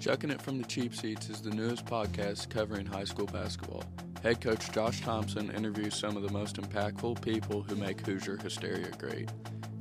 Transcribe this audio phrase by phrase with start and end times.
[0.00, 3.84] Chucking It from the Cheap Seats is the newest podcast covering high school basketball.
[4.22, 8.90] Head coach Josh Thompson interviews some of the most impactful people who make Hoosier Hysteria
[8.98, 9.30] great.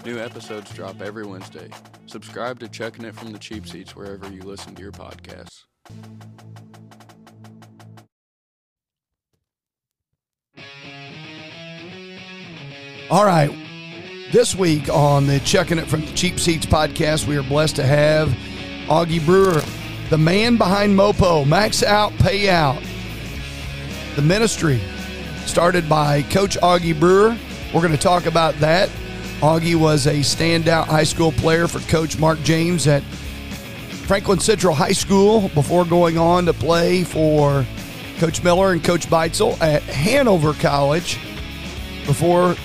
[0.06, 1.70] New episodes drop every Wednesday.
[2.08, 5.64] Subscribe to Chucking It from the Cheap Seats wherever you listen to your podcasts.
[13.10, 13.52] All right.
[14.32, 17.84] This week on the Chucking It from the Cheap Seats podcast, we are blessed to
[17.84, 18.30] have
[18.88, 19.62] Oggy Brewer,
[20.14, 22.86] the man behind Mopo, Max Out, Payout,
[24.16, 24.80] The ministry
[25.48, 27.36] started by Coach Oggy Brewer.
[27.74, 28.90] We're going to talk about that.
[29.40, 33.02] Oggy was a standout high school player for Coach Mark James at
[34.06, 37.66] Franklin Central High School before going on to play for
[38.20, 41.18] Coach Miller and Coach Beitzel at Hanover College
[42.06, 42.56] before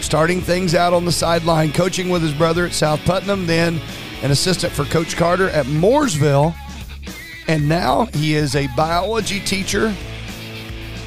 [0.00, 3.82] starting things out on the sideline, coaching with his brother at South Putnam, then
[4.22, 6.54] an assistant for Coach Carter at Mooresville.
[7.48, 9.94] And now he is a biology teacher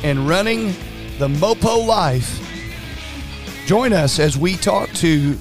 [0.03, 0.67] and running
[1.17, 2.43] the Mopo Life.
[3.65, 5.33] Join us as we talk to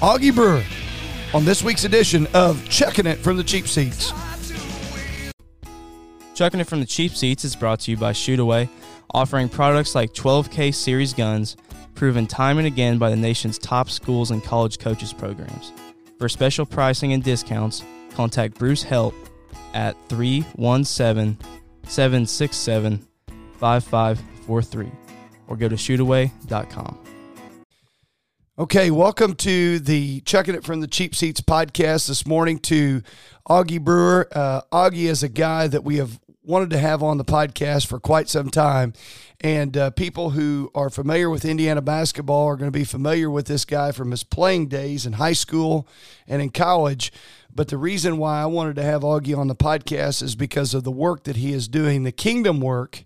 [0.00, 0.64] Oggy Brewer
[1.32, 4.12] on this week's edition of Chucking It from the Cheap Seats.
[6.34, 8.68] Chucking It from the Cheap Seats is brought to you by Shootaway,
[9.12, 11.56] offering products like 12K series guns,
[11.94, 15.72] proven time and again by the nation's top schools and college coaches programs.
[16.20, 19.14] For special pricing and discounts, contact Bruce Help
[19.72, 21.38] at 317
[21.84, 23.08] 767
[23.56, 24.92] 5543
[25.48, 26.98] or go to shootaway.com.
[28.58, 33.00] Okay, welcome to the Chucking It from the Cheap Seats podcast this morning to
[33.48, 34.28] Oggy Brewer.
[34.30, 38.00] Uh, Oggy is a guy that we have wanted to have on the podcast for
[38.00, 38.92] quite some time.
[39.40, 43.46] And uh, people who are familiar with Indiana basketball are going to be familiar with
[43.46, 45.86] this guy from his playing days in high school
[46.26, 47.12] and in college.
[47.54, 50.84] But the reason why I wanted to have Oggy on the podcast is because of
[50.84, 53.04] the work that he is doing, the kingdom work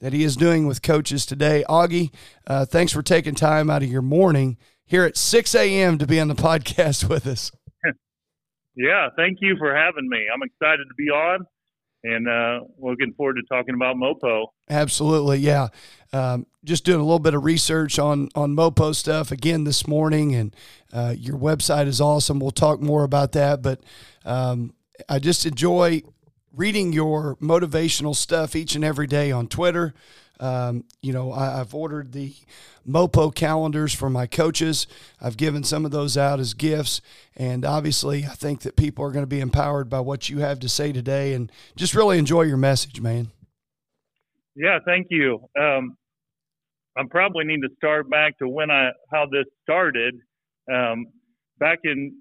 [0.00, 1.64] that he is doing with coaches today.
[1.68, 2.12] Oggy,
[2.46, 5.98] uh, thanks for taking time out of your morning here at 6 a.m.
[5.98, 7.50] to be on the podcast with us.
[8.78, 10.26] Yeah, thank you for having me.
[10.30, 11.46] I'm excited to be on
[12.06, 14.46] and uh, looking forward to talking about Mopo.
[14.70, 15.68] Absolutely, yeah.
[16.12, 20.34] Um, just doing a little bit of research on on Mopo stuff again this morning,
[20.34, 20.54] and
[20.92, 22.38] uh, your website is awesome.
[22.38, 23.80] We'll talk more about that, but
[24.24, 24.72] um,
[25.08, 26.02] I just enjoy
[26.54, 29.94] reading your motivational stuff each and every day on Twitter.
[30.40, 32.34] Um, you know, I, I've ordered the
[32.86, 34.86] Mopo calendars for my coaches.
[35.20, 37.00] I've given some of those out as gifts.
[37.36, 40.60] And obviously, I think that people are going to be empowered by what you have
[40.60, 43.30] to say today and just really enjoy your message, man.
[44.54, 45.48] Yeah, thank you.
[45.58, 45.96] Um,
[46.96, 50.14] I probably need to start back to when I how this started.
[50.72, 51.06] Um,
[51.58, 52.16] back in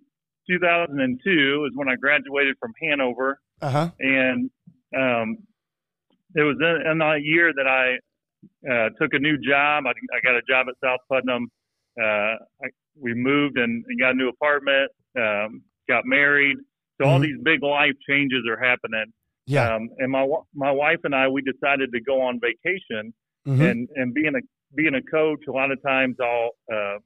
[0.50, 3.92] 2002 is when I graduated from Hanover, uh-huh.
[4.00, 4.50] and
[4.96, 5.38] um,
[6.35, 7.96] it was in, in that year that I
[8.69, 9.85] uh, took a new job.
[9.88, 11.47] I, I got a job at South Putnam.
[12.00, 12.69] Uh, I,
[13.00, 14.91] we moved and, and, got a new apartment.
[15.18, 16.57] Um, got married.
[16.97, 17.13] So mm-hmm.
[17.13, 19.06] all these big life changes are happening.
[19.47, 19.75] Yeah.
[19.75, 23.13] Um, and my my wife and I we decided to go on vacation.
[23.47, 23.62] Mm-hmm.
[23.62, 24.41] And and being a
[24.75, 26.97] being a coach, a lot of times I'll uh,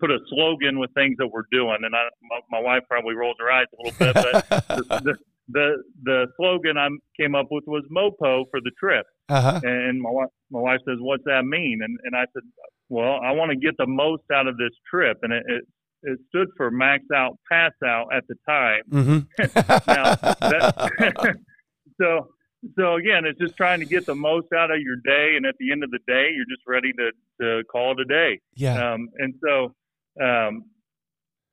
[0.00, 1.78] put a slogan with things that we're doing.
[1.82, 5.18] And I, my, my wife probably rolls her eyes a little bit, but the, the,
[5.48, 6.88] the the slogan I
[7.20, 9.06] came up with was Mopo for the trip.
[9.28, 9.60] Uh-huh.
[9.62, 12.42] And my wife my wife says, "What's that mean?" And and I said,
[12.88, 15.64] "Well, I want to get the most out of this trip." And it, it
[16.02, 18.82] it stood for max out, pass out at the time.
[18.90, 19.18] Mm-hmm.
[19.90, 21.36] now, that,
[22.00, 22.28] so
[22.76, 25.54] so again, it's just trying to get the most out of your day, and at
[25.58, 27.10] the end of the day, you're just ready to
[27.40, 28.40] to call it a day.
[28.54, 28.92] Yeah.
[28.92, 29.74] Um, and so
[30.22, 30.64] um,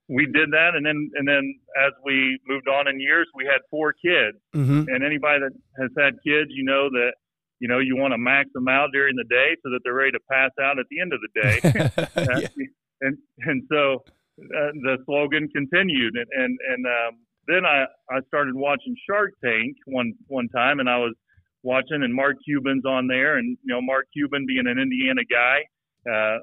[0.08, 3.62] we did that, and then and then as we moved on in years, we had
[3.72, 4.38] four kids.
[4.56, 4.86] Mm-hmm.
[4.88, 7.14] And anybody that has had kids, you know that
[7.60, 10.12] you know you want to max them out during the day so that they're ready
[10.12, 11.60] to pass out at the end of the day.
[12.18, 12.66] yeah.
[13.02, 14.04] And and so
[14.40, 19.76] uh, the slogan continued, and and, and um, then I I started watching Shark Tank
[19.86, 21.16] one one time, and I was
[21.64, 25.66] watching, and Mark Cuban's on there, and you know Mark Cuban being an Indiana guy,
[26.10, 26.38] uh,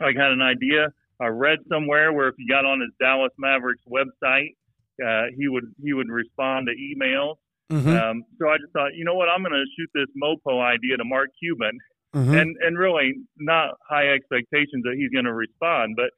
[0.00, 3.82] I got an idea I read somewhere where if you got on his Dallas Mavericks
[3.88, 4.54] website,
[5.04, 7.36] uh, he would he would respond to emails.
[7.70, 7.88] Mm-hmm.
[7.88, 10.96] Um, so I just thought, you know what, I'm going to shoot this Mopo idea
[10.96, 11.78] to Mark Cuban,
[12.14, 12.34] mm-hmm.
[12.34, 16.10] and and really not high expectations that he's going to respond, but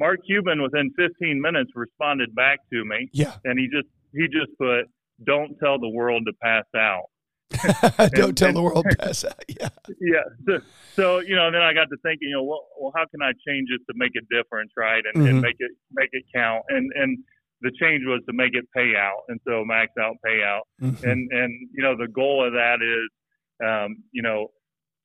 [0.00, 3.08] Mark Cuban within 15 minutes responded back to me.
[3.12, 4.84] Yeah, and he just he just put,
[5.24, 7.04] "Don't tell the world to pass out."
[8.14, 9.44] Don't and, tell and, the world pass out.
[9.48, 9.68] Yeah.
[10.00, 10.22] Yeah.
[10.46, 10.58] So,
[10.94, 13.32] so, you know, then I got to thinking, you know, well, well how can I
[13.46, 15.02] change it to make a difference, right?
[15.04, 15.34] And, mm-hmm.
[15.34, 16.64] and make it make it count.
[16.68, 17.18] And and
[17.62, 21.02] the change was to make it payout, and so max out payout, Mhm.
[21.04, 24.48] and and you know the goal of that is, um, you know,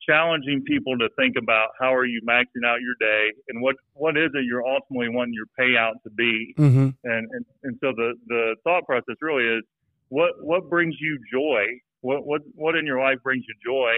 [0.08, 4.18] challenging people to think about how are you maxing out your day, and what what
[4.18, 6.96] is it you're ultimately wanting your payout to be, Mhm.
[7.04, 9.64] and and and so the the thought process really is,
[10.10, 11.66] what what brings you joy,
[12.02, 13.94] what what what in your life brings you joy,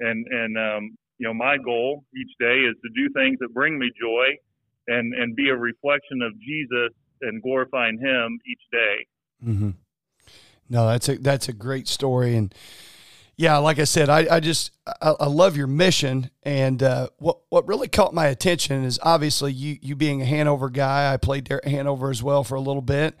[0.00, 3.78] and and um, you know my goal each day is to do things that bring
[3.78, 4.36] me joy,
[4.88, 6.92] and and be a reflection of Jesus
[7.22, 9.06] and glorifying Him each day.
[9.42, 9.70] hmm
[10.68, 12.54] No, that's a that's a great story, and
[13.40, 17.38] yeah, like I said, I, I just I, I love your mission, and uh, what
[17.48, 21.12] what really caught my attention is obviously you you being a Hanover guy.
[21.12, 23.16] I played there Hanover as well for a little bit,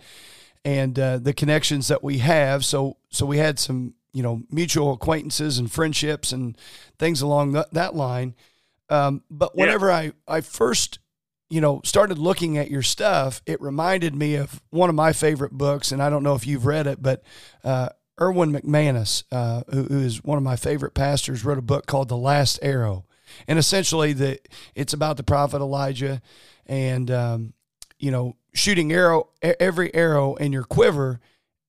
[0.62, 2.66] and uh, the connections that we have.
[2.66, 6.56] So so we had some you know mutual acquaintances and friendships and
[6.98, 8.34] things along that, that line.
[8.88, 9.64] Um, but Yeah.
[9.64, 10.98] whenever I I first
[11.52, 15.50] you know, started looking at your stuff, it reminded me of one of my favorite
[15.50, 17.24] books, and I don't know if you've read it, but
[17.64, 17.88] uh,
[18.20, 22.08] Erwin McManus, uh, who, who is one of my favorite pastors, wrote a book called
[22.08, 23.04] The Last Arrow,
[23.48, 24.38] and essentially the
[24.76, 26.22] it's about the prophet Elijah,
[26.66, 27.52] and um,
[27.98, 31.20] you know, shooting arrow every arrow in your quiver.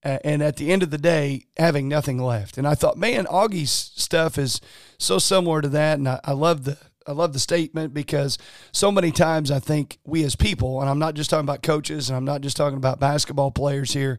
[0.04, 2.58] And at the end of the day, having nothing left.
[2.58, 4.60] And I thought, man, Oggy's stuff is
[4.98, 5.98] so similar to that.
[5.98, 6.76] And I, I love the
[7.06, 8.38] I love the statement because
[8.70, 12.08] so many times I think we as people, and I'm not just talking about coaches
[12.08, 14.18] and I'm not just talking about basketball players here.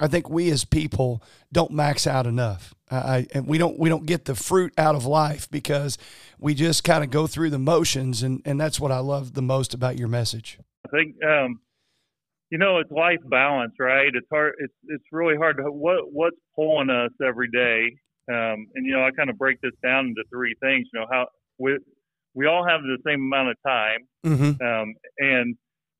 [0.00, 2.74] I think we as people don't max out enough.
[2.90, 5.96] I and we don't we don't get the fruit out of life because
[6.38, 9.42] we just kind of go through the motions and and that's what I love the
[9.42, 10.58] most about your message.
[10.86, 11.60] I think um,
[12.52, 14.10] you know it's life balance, right?
[14.14, 14.52] It's hard.
[14.58, 17.80] It's it's really hard to what what's pulling us every day.
[18.30, 20.86] Um, and you know, I kind of break this down into three things.
[20.92, 21.26] You know, how
[21.58, 21.78] we
[22.34, 24.52] we all have the same amount of time, Mm-hmm.
[24.64, 25.56] um, and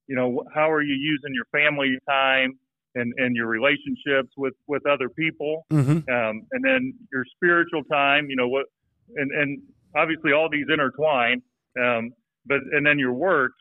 [0.08, 2.52] you know, how are you using your family time
[2.94, 5.99] and and your relationships with with other people, Mm-hmm.
[6.14, 8.28] um, and then your spiritual time.
[8.28, 8.66] You know what,
[9.16, 9.58] and and
[9.96, 11.40] obviously all these intertwine.
[11.82, 12.10] Um,
[12.44, 13.52] but and then your work,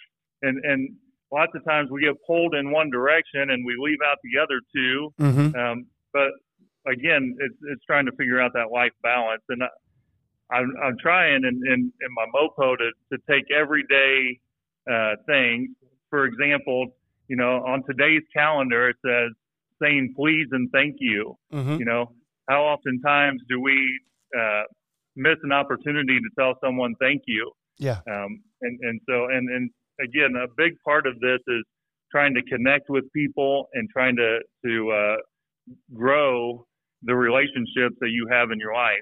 [0.42, 0.90] and and
[1.32, 4.60] lots of times we get pulled in one direction and we leave out the other
[4.74, 5.14] two.
[5.20, 5.56] Mm-hmm.
[5.56, 6.32] Um, but
[6.92, 11.44] again, it's it's trying to figure out that life balance, and I, I'm I'm trying
[11.44, 14.40] in in, in my mopo to to take everyday
[14.92, 15.70] uh, things.
[16.10, 16.88] For example,
[17.28, 19.32] you know, on today's calendar it says
[19.82, 21.38] saying please and thank you.
[21.54, 21.78] Mm-hmm.
[21.78, 22.12] You know,
[22.50, 24.00] how oftentimes do we
[24.38, 24.64] uh,
[25.16, 27.52] miss an opportunity to tell someone thank you?
[27.78, 28.00] Yeah.
[28.10, 29.72] Um, and, and so, and, and
[30.04, 31.64] again, a big part of this is
[32.12, 35.16] trying to connect with people and trying to, to uh,
[35.94, 36.66] grow
[37.04, 39.02] the relationships that you have in your life.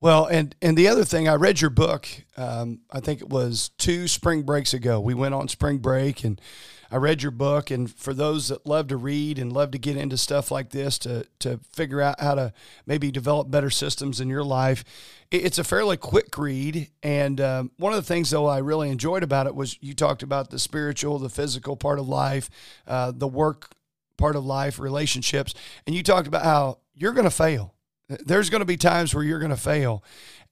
[0.00, 2.06] Well, and and the other thing, I read your book.
[2.36, 5.00] Um, I think it was two spring breaks ago.
[5.00, 6.40] We went on spring break, and
[6.88, 7.72] I read your book.
[7.72, 10.98] And for those that love to read and love to get into stuff like this,
[11.00, 12.52] to to figure out how to
[12.86, 14.84] maybe develop better systems in your life,
[15.32, 16.90] it- it's a fairly quick read.
[17.02, 20.22] And um, one of the things, though, I really enjoyed about it was you talked
[20.22, 22.48] about the spiritual, the physical part of life,
[22.86, 23.70] uh, the work
[24.16, 25.54] part of life, relationships,
[25.88, 27.74] and you talked about how you're going to fail.
[28.08, 30.02] There's going to be times where you're going to fail.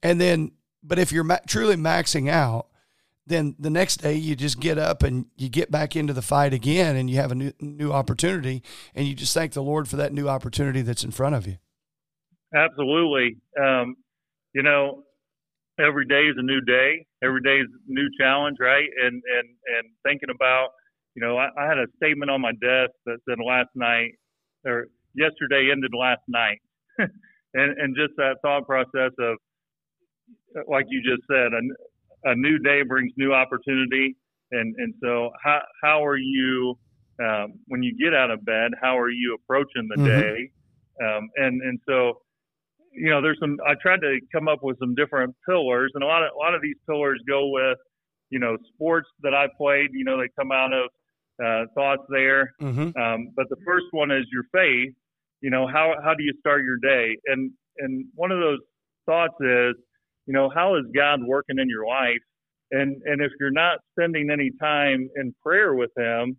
[0.03, 0.51] And then,
[0.83, 2.67] but if you're ma- truly maxing out,
[3.25, 6.53] then the next day you just get up and you get back into the fight
[6.53, 8.63] again and you have a new, new opportunity
[8.95, 11.57] and you just thank the Lord for that new opportunity that's in front of you.
[12.55, 13.37] Absolutely.
[13.61, 13.95] Um,
[14.53, 15.03] you know,
[15.79, 17.05] every day is a new day.
[17.23, 18.87] Every day is a new challenge, right?
[19.03, 20.69] And and and thinking about,
[21.15, 24.11] you know, I, I had a statement on my desk that said last night
[24.65, 26.59] or yesterday ended last night,
[27.57, 29.37] and and just that thought process of,
[30.67, 34.15] like you just said, a, a new day brings new opportunity,
[34.51, 36.77] and and so how how are you
[37.23, 38.71] um, when you get out of bed?
[38.81, 40.05] How are you approaching the Mhm.
[40.21, 40.51] day?
[41.03, 42.21] Um, and and so
[42.93, 43.57] you know, there's some.
[43.65, 46.55] I tried to come up with some different pillars, and a lot of a lot
[46.55, 47.77] of these pillars go with,
[48.31, 49.89] you know, sports that I played.
[49.93, 50.89] You know, they come out of
[51.43, 52.53] uh, thoughts there.
[52.59, 52.99] Mm-hmm.
[52.99, 54.93] Um, but the first one is your faith.
[55.41, 57.15] You know, how how do you start your day?
[57.27, 58.59] And and one of those
[59.05, 59.75] thoughts is,
[60.25, 62.19] you know, how is God working in your life?
[62.71, 66.37] And and if you're not spending any time in prayer with Him,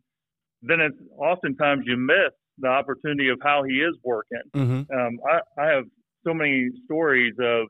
[0.62, 4.98] then it's oftentimes you miss the opportunity of how He is working Mm-hmm.
[4.98, 5.84] um, I, I have
[6.26, 7.68] so many stories of,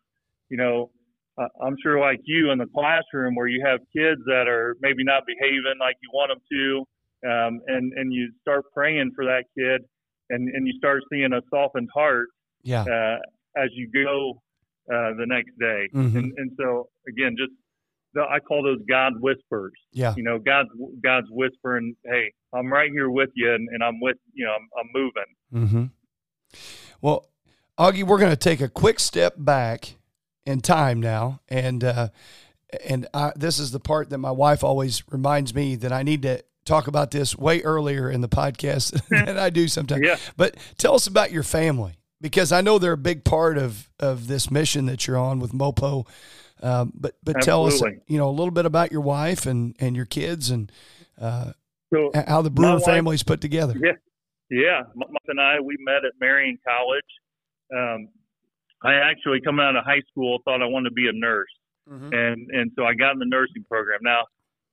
[0.48, 0.90] you know,
[1.40, 5.04] uh, I'm sure like you in the classroom where you have kids that are maybe
[5.04, 9.44] not behaving like you want them to, um, and and you start praying for that
[9.56, 9.82] kid,
[10.30, 12.28] and and you start seeing a softened heart
[12.62, 12.82] Yeah.
[12.82, 13.18] uh,
[13.62, 14.40] as you go
[14.92, 16.16] uh, the next day, Mhm.
[16.16, 17.52] and and so again, just
[18.14, 19.72] the, I call those God whispers.
[19.92, 20.14] Yeah.
[20.16, 20.70] You know, God's
[21.02, 24.68] God's whispering, "Hey, I'm right here with you, and, and I'm with you know, I'm,
[24.80, 25.84] I'm moving." Mm-hmm.
[27.00, 27.28] Well,
[27.78, 29.94] Oggy, we're going to take a quick step back
[30.46, 32.08] in time now, and uh,
[32.84, 36.22] and I, this is the part that my wife always reminds me that I need
[36.22, 40.02] to talk about this way earlier in the podcast than I do sometimes.
[40.04, 40.16] Yeah.
[40.36, 44.28] But tell us about your family because I know they're a big part of of
[44.28, 46.06] this mission that you're on with Mopo.
[46.62, 49.94] Um, but but tell us, you know, a little bit about your wife and and
[49.96, 50.70] your kids and
[51.20, 51.52] uh,
[51.92, 53.74] So how the Brewer family's put together.
[53.80, 53.92] Yeah,
[54.50, 54.82] yeah.
[54.94, 57.04] My wife and I we met at Marion College.
[57.74, 58.08] Um,
[58.82, 61.50] I actually coming out of high school thought I wanted to be a nurse,
[61.88, 62.12] Mhm.
[62.12, 64.00] and and so I got in the nursing program.
[64.02, 64.22] Now,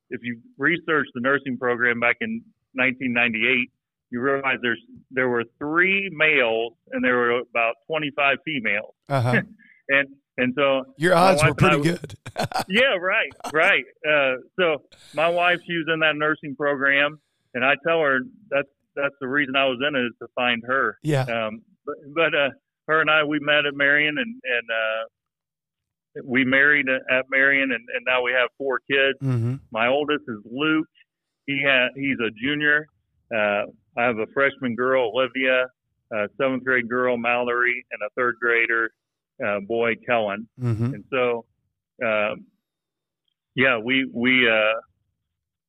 [0.10, 2.42] if you research the nursing program back in
[2.74, 3.72] 1998,
[4.12, 4.82] you realize there's
[5.12, 9.42] there were three males and there were about 25 females, Uh-huh.
[9.90, 10.08] and
[10.38, 12.14] and so Your odds were pretty good.
[12.68, 13.86] yeah, right, right.
[14.08, 14.82] Uh, so
[15.14, 17.20] my wife, she was in that nursing program,
[17.54, 18.20] and I tell her
[18.50, 20.98] that's that's the reason I was in it is to find her.
[21.04, 21.22] yeah.
[21.24, 22.50] Um, but but uh,
[22.88, 25.08] her and I, we met at Marion, and and uh,
[26.24, 29.18] we married at at Marion, and, and now we have four kids.
[29.22, 29.56] Mm-hmm.
[29.72, 30.88] My oldest is Luke.
[31.46, 32.88] He ha- he's a junior.
[33.34, 33.66] Uh,
[33.98, 35.68] I have a freshman girl, Olivia,
[36.12, 38.92] a seventh grade girl, Mallory, and a third grader,
[39.46, 40.48] uh, boy, Kellen.
[40.62, 40.94] Mm-hmm.
[40.94, 41.46] And so,
[42.06, 42.46] um,
[43.56, 44.80] yeah, we we uh,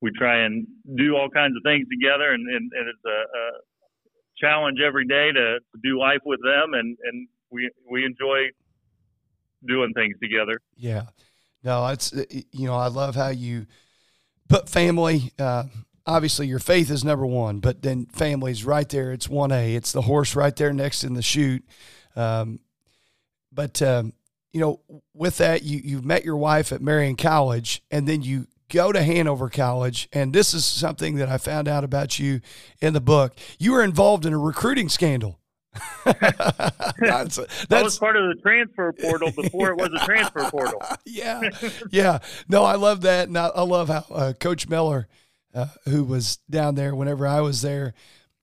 [0.00, 3.50] we try and do all kinds of things together, and, and, and it's a, a
[4.38, 8.46] challenge every day to, to do life with them, and, and we we enjoy
[9.66, 10.60] doing things together.
[10.76, 11.06] Yeah.
[11.62, 13.66] No, it's uh, you know I love how you
[14.48, 15.32] put family.
[15.38, 15.64] Uh,
[16.06, 19.12] obviously, your faith is number one, but then family's right there.
[19.12, 19.74] It's one A.
[19.74, 21.64] It's the horse right there next in the chute.
[22.14, 22.60] Um,
[23.52, 24.12] but um,
[24.52, 24.80] you know,
[25.12, 29.02] with that, you you met your wife at Marion College, and then you go to
[29.02, 32.40] Hanover College, and this is something that I found out about you
[32.80, 33.34] in the book.
[33.58, 35.38] You were involved in a recruiting scandal.
[36.98, 37.36] that's
[37.68, 40.82] That was part of the transfer portal before it was a transfer portal.
[41.04, 41.50] yeah,
[41.90, 42.18] yeah.
[42.48, 45.08] No, I love that, and I, I love how uh, Coach Miller,
[45.54, 47.94] uh, who was down there whenever I was there,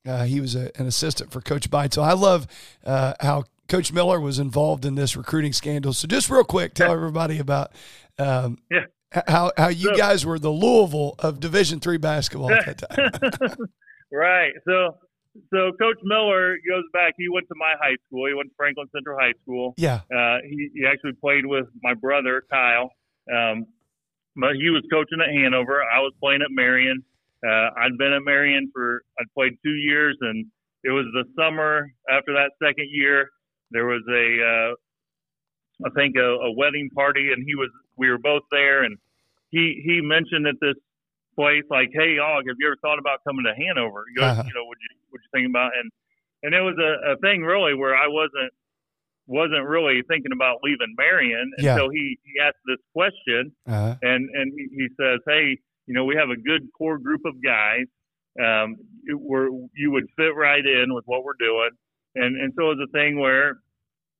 [0.06, 1.94] uh, he was a, an assistant for Coach Byte.
[1.94, 2.48] So I love
[2.86, 5.94] uh, how Coach Miller was involved in this recruiting scandal.
[5.94, 7.72] So just real quick, tell everybody about
[8.20, 8.86] um, Yeah.
[9.28, 13.56] how how you So- guys were the Louisville of Division three basketball at that time.
[14.12, 14.52] right.
[14.68, 14.98] So
[15.52, 17.14] so Coach Miller goes back.
[17.18, 18.28] He went to my high school.
[18.28, 19.74] He went to Franklin Central High School.
[19.78, 22.92] yeah, Uh, he, he actually played with my brother Kyle,
[23.34, 23.66] um,
[24.36, 25.82] but he was coaching at Hanover.
[25.84, 27.04] I was playing at Marion.
[27.46, 30.46] Uh, I'd been at Marion for I'd played two years, and
[30.84, 33.30] it was the summer after that second year.
[33.72, 38.20] There was a uh, I think a, a wedding party, and he was we were
[38.20, 38.98] both there, and
[39.50, 40.76] he he mentioned at this
[41.36, 44.06] place like, "Hey, Og, have you ever thought about coming to Hanover?
[44.16, 44.44] You, Uh-huh.
[44.46, 45.92] you know, would you would you think about?" And
[46.44, 48.52] and it was a, a thing really where I wasn't
[49.28, 51.74] wasn't really thinking about leaving Marion Yeah.
[51.76, 56.06] until he, he asked this question uh, and and he, he says, "Hey, you know,
[56.06, 57.86] we have a good core group of guys.
[58.40, 58.76] Um,
[59.06, 61.70] it, we're, you would fit right in with what we're doing."
[62.16, 63.60] And and so it was a thing where,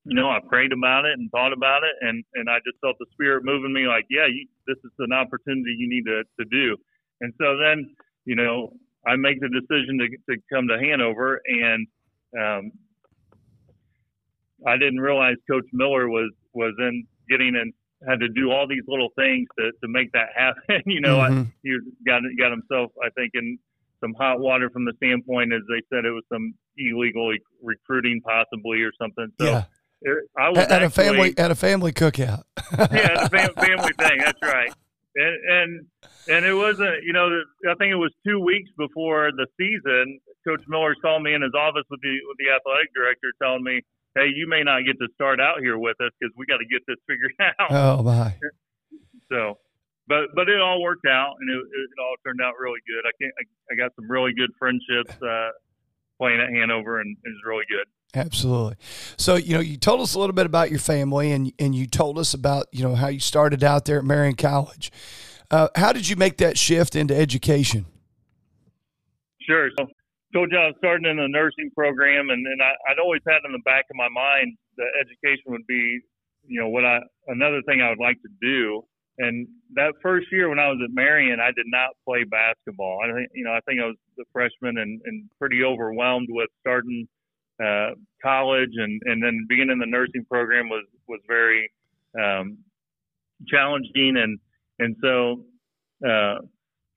[0.06, 2.98] you know, I prayed about it and thought about it, and and I just felt
[3.00, 6.46] the Spirit moving me, like, "Yeah, you, this is an opportunity you need to to
[6.50, 6.78] do."
[7.24, 8.74] And so then, you know,
[9.08, 11.88] I make the decision to to come to Hanover, and
[12.38, 12.72] um,
[14.68, 17.72] I didn't realize Coach Miller was was in getting in
[18.08, 20.84] had to do all these little things to to make that happen.
[20.86, 21.52] you know, I, mhm.
[21.64, 23.58] he got got himself, I think, in
[24.02, 28.20] some hot water from the standpoint as they said it was some illegal e, recruiting
[28.22, 29.28] possibly or something.
[29.40, 29.64] So yeah.
[30.02, 32.44] it, I was At, at a family at a family cookout.
[32.78, 34.20] yeah, the fam- family thing.
[34.20, 34.74] That's right.
[35.16, 35.86] And and
[36.28, 37.30] and it wasn't, you know,
[37.70, 40.20] I think it was two weeks before the season.
[40.48, 43.82] Coach Miller called me in his office with the with the athletic director, telling me,
[44.16, 46.66] "Hey, you may not get to start out here with us because we got to
[46.66, 48.34] get this figured out." oh my.
[49.30, 49.58] So,
[50.08, 53.06] but but it all worked out, and it, it all turned out really good.
[53.06, 53.34] I can't.
[53.38, 53.44] I,
[53.74, 55.50] I got some really good friendships uh,
[56.18, 57.86] playing at Hanover, and it was really good.
[58.16, 58.76] Absolutely.
[59.18, 61.88] So, you know, you told us a little bit about your family and and you
[61.88, 64.92] told us about, you know, how you started out there at Marion College.
[65.50, 67.86] Uh, how did you make that shift into education?
[69.42, 69.70] Sure.
[69.78, 69.88] So,
[70.34, 73.46] told you I was starting in the nursing program, and, and I, I'd always had
[73.46, 76.02] in the back of my mind that education would be,
[76.48, 78.84] you know, what I another thing I would like to do.
[79.20, 82.98] And that first year when I was at Marion, I did not play basketball.
[83.06, 86.50] I think, you know, I think I was the freshman and, and pretty overwhelmed with
[86.62, 87.08] starting
[87.64, 87.92] uh,
[88.22, 91.72] college, and and then being in the nursing program was was very
[92.20, 92.58] um,
[93.48, 94.40] challenging and
[94.80, 95.44] and so
[96.06, 96.40] uh,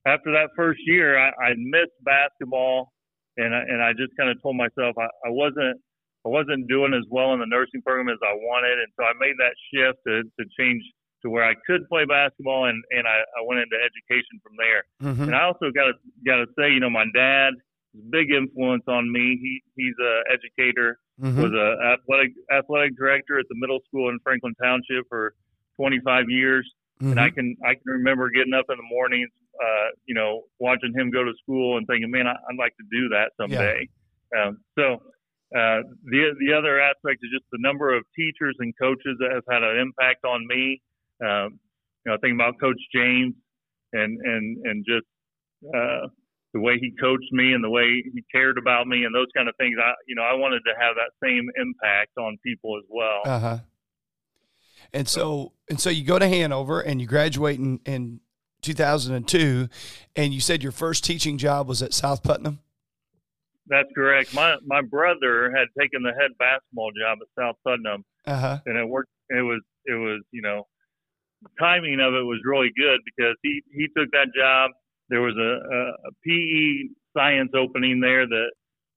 [0.07, 2.93] after that first year, I, I missed basketball,
[3.37, 5.81] and I, and I just kind of told myself I, I wasn't
[6.25, 9.13] I wasn't doing as well in the nursing program as I wanted, and so I
[9.19, 10.83] made that shift to, to change
[11.23, 14.83] to where I could play basketball, and and I, I went into education from there.
[15.03, 15.23] Mm-hmm.
[15.31, 15.95] And I also got to
[16.25, 17.55] got to say, you know, my dad
[18.11, 19.39] big influence on me.
[19.41, 21.41] He he's a educator, Mm-hmm.
[21.43, 25.35] was a athletic athletic director at the middle school in Franklin Township for
[25.77, 27.11] 25 years, Mm-hmm.
[27.13, 29.31] and I can I can remember getting up in the mornings,
[29.63, 32.85] uh, you know, watching him go to school and thinking, man, I, I'd like to
[32.91, 33.89] do that someday.
[34.37, 35.03] Um, so.
[35.55, 35.79] Uh,
[36.11, 39.63] the the other aspect is just the number of teachers and coaches that have had
[39.63, 40.83] an impact on me.
[41.23, 41.61] Um,
[42.05, 43.33] you know, thinking about Coach James
[43.93, 45.07] and and and just
[45.73, 46.09] uh,
[46.57, 49.47] the way he coached me and the way he cared about me and those kind
[49.49, 49.77] of things.
[49.83, 53.21] I you know I wanted to have that same impact on people as well.
[53.25, 53.59] Uh huh.
[54.93, 58.21] And so and so you go to Hanover and you graduate in in
[58.63, 59.69] 2002,
[60.17, 62.61] and you said your first teaching job was at South Putnam.
[63.67, 64.33] That's correct.
[64.35, 68.59] My my brother had taken the head basketball job at South Putnam, Uh huh.
[68.65, 69.11] and it worked.
[69.29, 70.67] It was it was you know,
[71.43, 74.71] the timing of it was really good because he he took that job.
[75.09, 78.51] There was a, a, PE science opening there that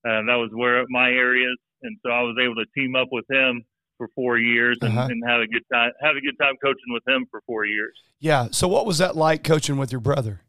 [0.06, 3.26] uh, that was where my areas, and so I was able to team up with
[3.30, 3.64] him
[3.98, 5.08] for four years and, Uh-huh.
[5.12, 7.94] and have a good time have a good time coaching with him for four years.
[8.20, 8.48] Yeah.
[8.52, 10.42] So what was that like coaching with your brother?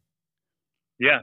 [0.99, 1.21] Yeah.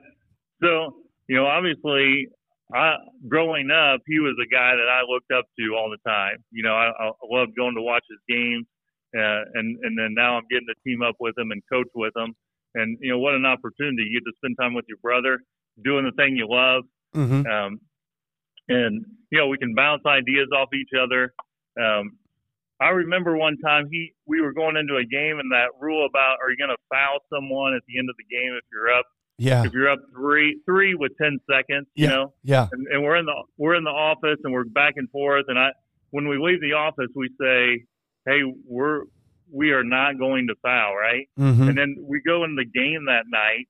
[0.62, 0.96] So,
[1.27, 2.27] you know, obviously,
[2.74, 2.96] I,
[3.29, 6.44] growing up, he was a guy that I looked up to all the time.
[6.51, 8.65] You know, I, I loved going to watch his games,
[9.15, 12.13] uh, and and then now I'm getting to team up with him and coach with
[12.15, 12.36] him.
[12.76, 14.04] And you know, what an opportunity!
[14.10, 15.40] You get to spend time with your brother,
[15.84, 16.84] doing the thing you love,
[17.16, 17.48] Mm-hmm.
[17.48, 17.80] um,
[18.70, 21.34] and you know, we can bounce ideas off each other.
[21.82, 22.12] Um,
[22.80, 26.38] I remember one time he we were going into a game, and that rule about
[26.44, 29.06] are you going to foul someone at the end of the game if you're up
[29.40, 29.64] Yeah.
[29.66, 32.10] if you're up three three with ten seconds, you Yeah.
[32.10, 32.68] know, Yeah.
[32.72, 35.58] and, and we're in the we're in the office and we're back and forth, and
[35.58, 35.70] I
[36.12, 37.84] when we leave the office we say,
[38.28, 39.04] hey, we're
[39.52, 41.28] we are not going to foul, right?
[41.40, 41.70] Mm-hmm.
[41.70, 43.68] And then we go in the game that night,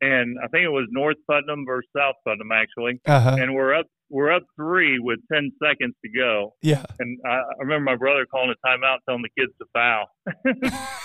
[0.00, 3.36] and I think it was North Putnam versus South Putnam actually, Uh huh.
[3.40, 6.84] and we're up we're up three with ten seconds to go, Yeah.
[6.98, 10.06] and I, I remember my brother calling a timeout, telling the kids to foul.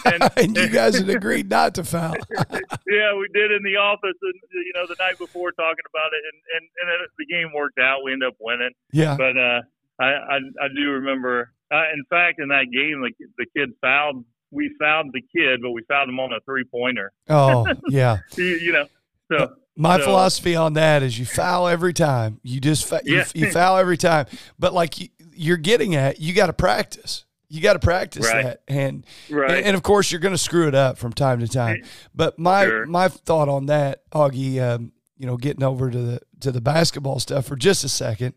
[0.05, 2.15] and, and you guys had agreed not to foul.
[2.87, 6.23] yeah, we did in the office, and you know, the night before talking about it,
[6.33, 7.99] and and, and then the game worked out.
[8.03, 9.15] We ended up winning, Yeah.
[9.17, 9.61] but uh,
[9.99, 11.51] I, I I do remember.
[11.71, 14.23] Uh, in fact, in that game, the the kid fouled.
[14.51, 17.11] We fouled the kid, but we fouled him on a three pointer.
[17.27, 18.19] Oh, yeah.
[18.37, 18.85] You, you know,
[19.31, 22.39] so My So- philosophy on that is you foul every time.
[22.43, 24.27] You just fa- you, you foul every time.
[24.57, 27.25] But like you, you're getting at, you got to practice.
[27.49, 28.43] You got to practice Right.
[28.43, 31.39] that, and, right, and and of course you're going to screw it up from time
[31.41, 31.83] to time.
[32.13, 32.85] But my Sure.
[32.85, 37.19] my thought on that, Oggy, um, you know, getting over to the to the basketball
[37.19, 38.33] stuff for just a second,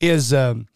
[0.00, 0.66] is um,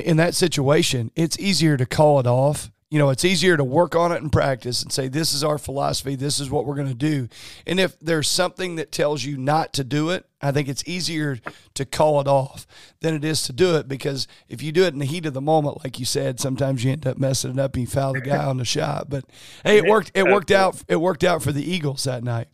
[0.00, 2.70] in, that situation, it's easier to call it off.
[2.88, 5.58] You know, it's easier to work on it in practice and say, this is our
[5.58, 6.14] philosophy.
[6.14, 7.28] This is what we're going to do.
[7.66, 11.38] And if there's something that tells you not to do it, I think it's easier
[11.74, 12.64] to call it off
[13.00, 15.34] than it is to do it because if you do it in the heat of
[15.34, 18.12] the moment, like you said, sometimes you end up messing it up and you foul
[18.12, 19.10] the guy on the shot.
[19.10, 19.24] But
[19.64, 20.12] hey, it worked.
[20.14, 20.80] It worked out.
[20.86, 22.46] It worked out for the Eagles that night.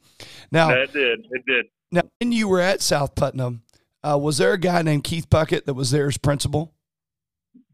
[0.51, 1.67] Now, that did it did.
[1.91, 3.63] now, when you were at South Putnam,
[4.03, 6.73] uh, was there a guy named Keith Puckett that was there as principal?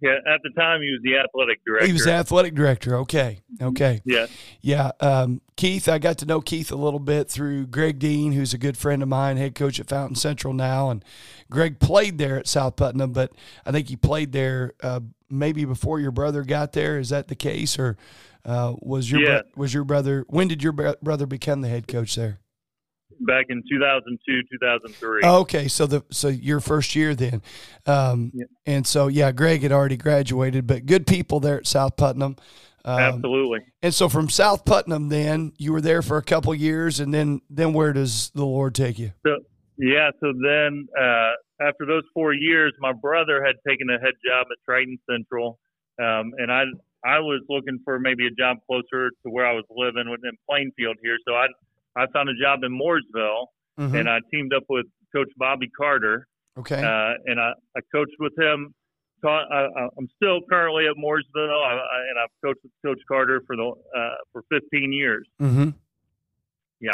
[0.01, 1.87] Yeah, at the time he was the athletic director.
[1.87, 2.97] He was the athletic director.
[2.99, 3.41] Okay.
[3.61, 4.01] Okay.
[4.05, 4.27] yeah,
[4.61, 4.93] Yeah.
[5.01, 8.59] Um, Keith, I got to know Keith a little bit through Greg Dean, who's a
[8.59, 10.91] good friend of mine, head coach at Fountain Central now.
[10.91, 11.05] And
[11.51, 13.33] Greg played there at South Putnam, but
[13.67, 16.99] I think he played there uh, maybe before your brother got there.
[17.01, 17.77] Is that the case?
[17.77, 17.97] Or
[18.45, 19.27] uh, was your Yeah.
[19.43, 22.39] bro- was your brother when did your bro- brother become the head coach there?
[23.21, 25.23] Back in 2002, 2003.
[25.25, 27.43] Okay, so the so your first year then,
[27.87, 28.45] um, Yeah.
[28.67, 32.37] and so yeah, Greg had already graduated, but good people there at South Putnam.
[32.85, 33.61] Um, Absolutely.
[33.83, 37.41] and so from South Putnam, then you were there for a couple years, and then
[37.51, 39.13] then where does the Lord take you?
[39.27, 39.37] So
[39.79, 44.47] yeah, so then uh, after those four years, my brother had taken a head job
[44.51, 45.59] at Triton Central,
[46.01, 46.65] um, and I
[47.05, 50.97] I was looking for maybe a job closer to where I was living in Plainfield
[51.03, 51.17] here.
[51.27, 51.47] So I
[51.97, 53.47] I found a job in Mooresville,
[53.79, 53.99] Mhm.
[54.01, 56.27] and I teamed up with Coach Bobby Carter,
[56.59, 58.75] Okay, uh, and I, I coached with him.
[59.23, 63.43] Taught, I, I'm still currently at Mooresville, I, I, and I've coached with Coach Carter
[63.47, 65.27] for the uh, for 15 years.
[65.41, 65.71] mm-hmm.
[66.81, 66.93] Yeah.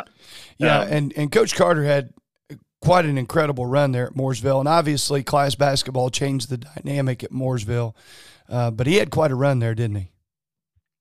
[0.57, 2.14] yeah, Um, and and Coach Carter had
[2.80, 7.30] quite an incredible run there at Mooresville, and obviously class basketball changed the dynamic at
[7.30, 7.94] Mooresville,
[8.48, 10.11] uh, but he had quite a run there, didn't he?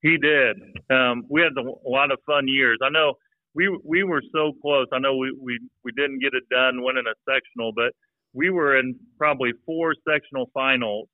[0.01, 0.57] He did.
[0.89, 2.79] Um, we had a lot of fun years.
[2.83, 3.13] I know
[3.55, 4.87] we we were so close.
[4.93, 7.93] I know we we we didn't get it done winning a sectional, but
[8.33, 11.07] we were in probably four sectional finals,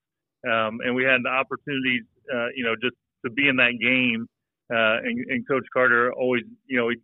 [0.46, 4.28] um, and we had the opportunities, uh, you know, just to be in that game.
[4.72, 6.98] Uh, and, and Coach Carter always, you know, he,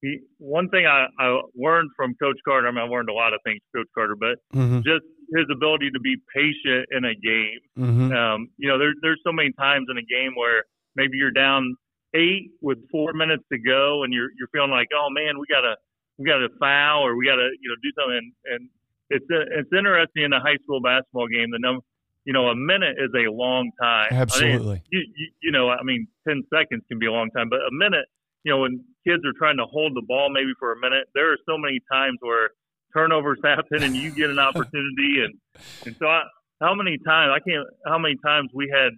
[0.00, 2.66] he one thing I, I learned from Coach Carter.
[2.66, 4.78] I mean, I learned a lot of things, Coach Carter, but Mm-hmm.
[4.78, 5.04] just
[5.36, 7.60] his ability to be patient in a game.
[7.78, 8.12] Mm-hmm.
[8.12, 10.64] Um, you know, there's there's so many times in a game where
[10.96, 11.76] maybe you're down
[12.14, 15.76] eight with four minutes to go, and you're you're feeling like, oh man, we gotta
[16.18, 18.16] we gotta foul or we gotta you know do something.
[18.16, 18.68] And, and
[19.10, 21.50] it's it's interesting in a high school basketball game.
[21.50, 21.82] The number,
[22.24, 24.08] you know, a minute is a long time.
[24.10, 24.82] I mean, Absolutely.
[24.90, 27.72] you, you you know, I mean, ten seconds can be a long time, but a
[27.72, 28.06] minute,
[28.44, 31.32] you know, when kids are trying to hold the ball maybe for a minute, there
[31.32, 32.50] are so many times where
[32.94, 35.34] turnovers happen and you get an opportunity and
[35.86, 36.22] and so I,
[36.60, 38.92] how many times I can't how many times we had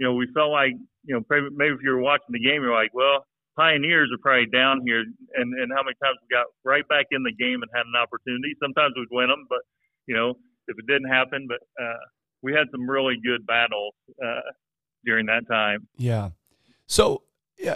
[0.00, 0.72] you know we felt like
[1.04, 3.22] you know maybe, if you were watching the game you're like well
[3.56, 5.04] pioneers are probably down here
[5.36, 7.94] and and how many times we got right back in the game and had an
[8.00, 9.60] opportunity sometimes we'd win them but
[10.08, 10.32] you know
[10.66, 12.02] if it didn't happen but uh
[12.42, 13.92] we had some really good battles
[14.24, 14.48] uh
[15.04, 16.30] during that time Yeah.
[16.86, 17.22] So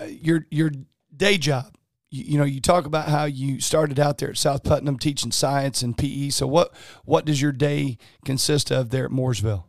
[0.09, 0.73] your your
[1.15, 1.77] day job,
[2.11, 5.33] you, you know, you talk about how you started out there at South Putnam teaching
[5.33, 6.31] science and PE.
[6.31, 9.65] So what what does your day consist of there at Mooresville?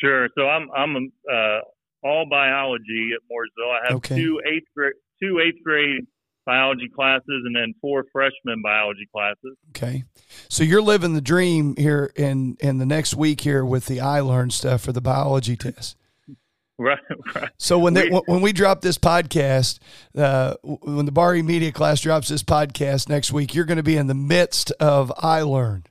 [0.00, 0.28] Sure.
[0.36, 0.96] So I'm I'm
[1.30, 1.58] uh,
[2.02, 3.70] all biology at Mooresville.
[3.72, 4.16] I have Okay.
[4.16, 6.06] two eighth grade two eighth grade
[6.44, 9.56] biology classes and then four freshman biology classes.
[9.70, 10.04] Okay.
[10.48, 14.52] So you're living the dream here in in the next week here with the ILEARN
[14.52, 15.96] stuff for the biology test.
[16.78, 16.98] Right.
[17.34, 17.48] Right.
[17.56, 19.78] So when they, We- when we drop this podcast,
[20.14, 23.96] uh, when the Bari Media class drops this podcast next week, you're going to be
[23.96, 25.84] in the midst of ILEARN.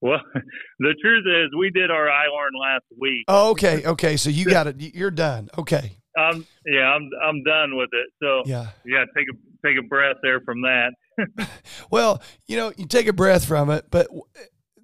[0.00, 0.20] Well,
[0.78, 3.24] the truth is, we did our ILEARN last week.
[3.28, 4.16] Oh, okay, okay.
[4.16, 4.80] So you got it.
[4.80, 5.48] You're done.
[5.58, 5.96] Okay.
[6.18, 8.08] Um, yeah, I'm I'm done with it.
[8.22, 8.68] So Yeah.
[8.84, 10.92] yeah, take a take a breath there from that.
[11.90, 14.08] Well, you know, you take a breath from it, but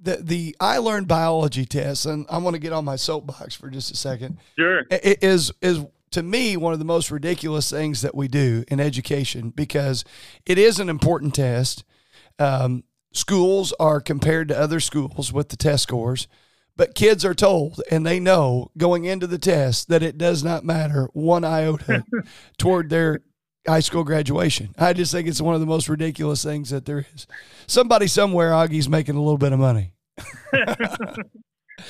[0.01, 3.71] the the I learned biology test, and I'm going to get on my soapbox for
[3.71, 4.39] just a second.
[4.59, 4.83] Sure.
[4.91, 8.81] It is is to me one of the most ridiculous things that we do in
[8.81, 10.05] education because
[10.45, 11.85] it is an important test.
[12.39, 12.85] Um,
[13.17, 16.29] schools are compared to other schools with the test scores,
[16.77, 20.65] but kids are told and they know going into the test that it does not
[20.65, 22.05] matter one iota
[22.59, 23.21] toward their
[23.67, 24.75] high school graduation.
[24.79, 27.27] I just think it's one of the most ridiculous things that there is.
[27.67, 29.93] Somebody somewhere, Oggy's making a little bit of money.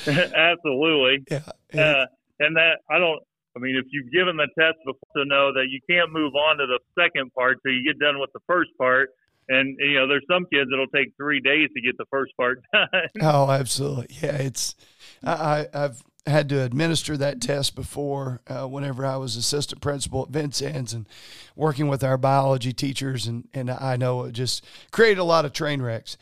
[0.06, 1.24] Absolutely.
[1.74, 1.82] Yeah.
[1.82, 2.06] Uh,
[2.38, 3.20] and that I don't.
[3.56, 6.58] I mean, if you've given the test before to know that you can't move on
[6.58, 9.10] to the second part till you get done with the first part,
[9.48, 12.60] and you know, there's some kids that'll take three days to get the first part
[12.72, 13.08] done.
[13.20, 14.08] Oh, absolutely.
[14.20, 14.74] Yeah, it's
[15.22, 20.30] I, I've had to administer that test before uh, whenever I was assistant principal at
[20.30, 21.08] Vincennes and
[21.54, 25.52] working with our biology teachers and and I know it just created a lot of
[25.52, 26.16] train wrecks.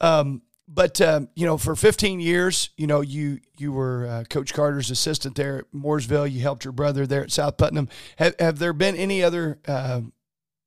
[0.00, 4.52] Um, but um, you know, for 15 years, you know, you you were uh, Coach
[4.52, 6.30] Carter's assistant there at Mooresville.
[6.30, 7.88] You helped your brother there at South Putnam.
[8.16, 10.00] Have, have there been any other uh,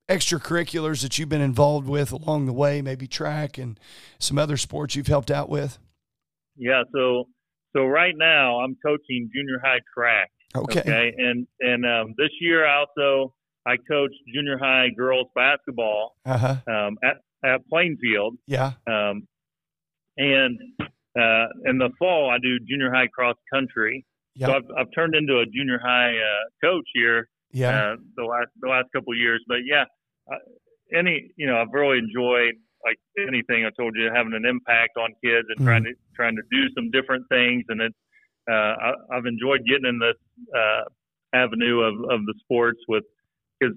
[0.10, 2.82] extracurriculars that you've been involved with along the way?
[2.82, 3.80] Maybe track and
[4.20, 5.78] some other sports you've helped out with.
[6.58, 6.84] yeah.
[6.94, 7.26] So
[7.76, 10.32] so right now I'm coaching junior high track.
[10.56, 10.80] Okay.
[10.80, 11.14] Okay.
[11.18, 13.34] And and um, this year I also
[13.66, 16.56] I coach junior high girls basketball Uh huh.
[16.68, 18.36] um, at at Plainfield.
[18.48, 18.74] Yeah.
[18.88, 19.28] Um,
[20.18, 20.60] and
[21.16, 24.06] uh, in the fall, I do junior high cross country.
[24.40, 27.92] So I've, I've turned into a junior high uh, coach here Yeah.
[27.94, 29.44] uh, the last the last couple of years.
[29.48, 29.84] But yeah,
[30.94, 35.10] any you know I've really enjoyed like anything I told you having an impact on
[35.24, 37.66] kids and trying to trying to do some different things.
[37.68, 37.98] And it's
[38.50, 40.18] uh, I, I've enjoyed getting in this
[40.56, 40.84] uh,
[41.34, 43.04] avenue of of the sports with
[43.60, 43.76] because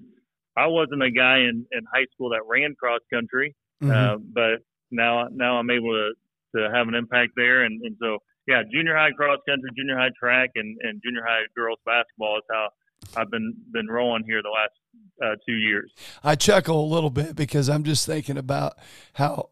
[0.55, 3.55] I wasn't a guy in in high school that ran cross country.
[3.83, 3.91] Mhm.
[3.91, 6.13] Uh, but now now I'm able to
[6.55, 10.11] to have an impact there, and, and so yeah, junior high cross country, junior high
[10.19, 12.69] track, and, and junior high girls basketball is how
[13.15, 14.73] I've been been rolling here the last
[15.23, 15.91] uh, two years.
[16.23, 18.77] I chuckle a little bit because I'm just thinking about
[19.13, 19.49] how,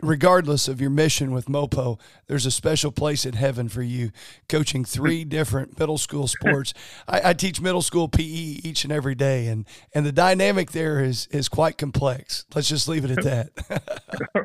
[0.00, 4.10] regardless of your mission with Mopo, there's a special place in heaven for you
[4.48, 6.74] coaching three different middle school sports.
[7.06, 11.00] I, I teach middle school PE each and every day, and and the dynamic there
[11.02, 12.46] is is quite complex.
[12.54, 14.44] Let's just leave it at that.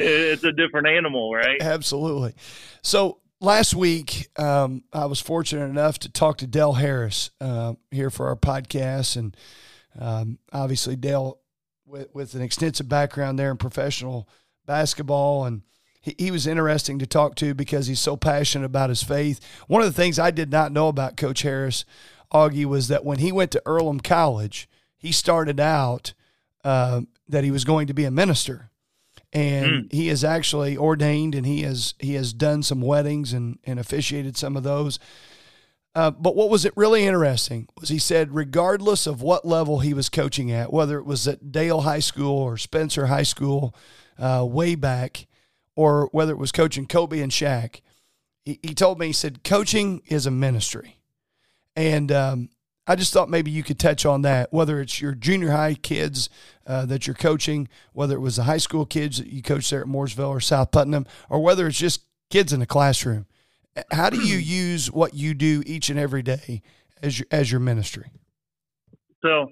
[0.00, 1.60] It's a different animal, right?
[1.60, 2.34] Absolutely.
[2.82, 8.10] So last week, um, I was fortunate enough to talk to Del Harris uh, here
[8.10, 9.36] for our podcast, and
[9.98, 11.40] um, obviously Del
[11.86, 14.28] with, with an extensive background there in professional
[14.66, 15.62] basketball, and
[16.00, 19.40] he, he was interesting to talk to because he's so passionate about his faith.
[19.66, 21.84] One of the things I did not know about Coach Harris
[22.32, 26.12] Oggy, was that when he went to Earlham College, he started out
[26.64, 28.70] uh, that he was going to be a minister,
[29.32, 29.92] and mm.
[29.92, 34.36] he is actually ordained, and he has he has done some weddings and and officiated
[34.36, 34.98] some of those.
[35.94, 39.94] Uh, but what was it really interesting was he said, regardless of what level he
[39.94, 43.74] was coaching at, whether it was at Dale High School or Spencer High School,
[44.18, 45.26] uh, way back,
[45.74, 47.80] or whether it was coaching Kobe and Shaq,
[48.44, 50.98] he, he told me, he said, coaching is a ministry.
[51.74, 52.48] And um,
[52.86, 56.28] I just thought maybe you could touch on that, whether it's your junior high kids
[56.66, 59.82] uh, that you're coaching, whether it was the high school kids that you coach there
[59.82, 63.26] at Mooresville or South Putnam, or whether it's just kids in the classroom.
[63.92, 66.62] How do you use what you do each and every day
[67.02, 68.10] as your, as your ministry?
[69.22, 69.48] So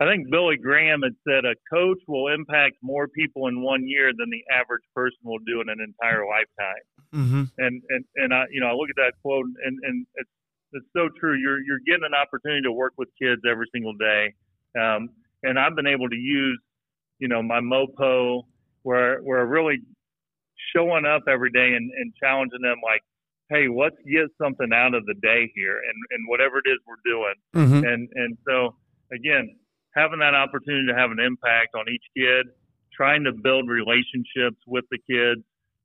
[0.00, 4.10] I think Billy Graham had said a coach will impact more people in one year
[4.16, 6.84] than the average person will do in an entire lifetime.
[7.14, 7.42] Mm-hmm.
[7.58, 10.30] And and and I you know I look at that quote and and it's
[10.72, 11.36] it's so true.
[11.38, 14.34] You're you're getting an opportunity to work with kids every single day,
[14.80, 15.10] um,
[15.42, 16.58] and I've been able to use
[17.18, 18.42] you know my mopo
[18.82, 19.82] where where really
[20.74, 23.02] showing up every day and, and challenging them like
[23.52, 27.04] hey, let's get something out of the day here and, and whatever it is we're
[27.04, 27.34] doing.
[27.54, 27.84] Mm-hmm.
[27.84, 28.74] And and so
[29.12, 29.56] again,
[29.94, 32.46] having that opportunity to have an impact on each kid,
[32.96, 35.44] trying to build relationships with the kids.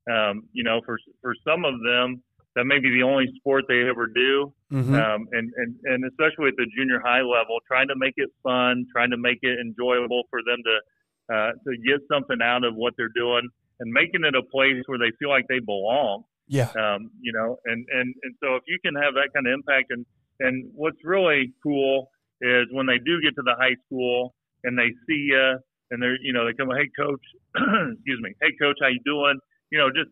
[0.10, 2.24] Um, you know, for for some of them,
[2.56, 4.96] that may be the only sport they ever do, mm-hmm.
[4.96, 8.86] um, and and and especially at the junior high level, trying to make it fun,
[8.92, 12.94] trying to make it enjoyable for them to uh, to get something out of what
[12.98, 13.48] they're doing,
[13.80, 16.24] and making it a place where they feel like they belong.
[16.48, 16.72] Yeah.
[16.80, 19.92] Um, you know, and and and so if you can have that kind of impact,
[19.92, 20.06] and
[20.40, 22.10] and what's really cool
[22.42, 24.34] is when they do get to the high school
[24.64, 25.58] and they see you
[25.92, 27.22] and they're you know they come hey coach
[27.56, 29.40] excuse me hey coach how you doing
[29.72, 30.12] you know just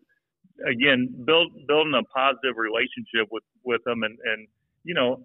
[0.66, 4.48] again build building a positive relationship with with them and and
[4.84, 5.22] you know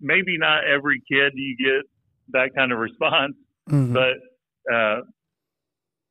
[0.00, 1.82] maybe not every kid you get
[2.28, 3.34] that kind of response
[3.68, 3.92] mm-hmm.
[3.92, 4.14] but
[4.72, 5.00] uh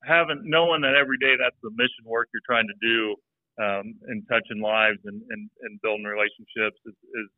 [0.04, 3.16] having knowing that every day that's the mission work you're trying to do
[3.62, 7.30] um and touching lives and and, and building relationships is, is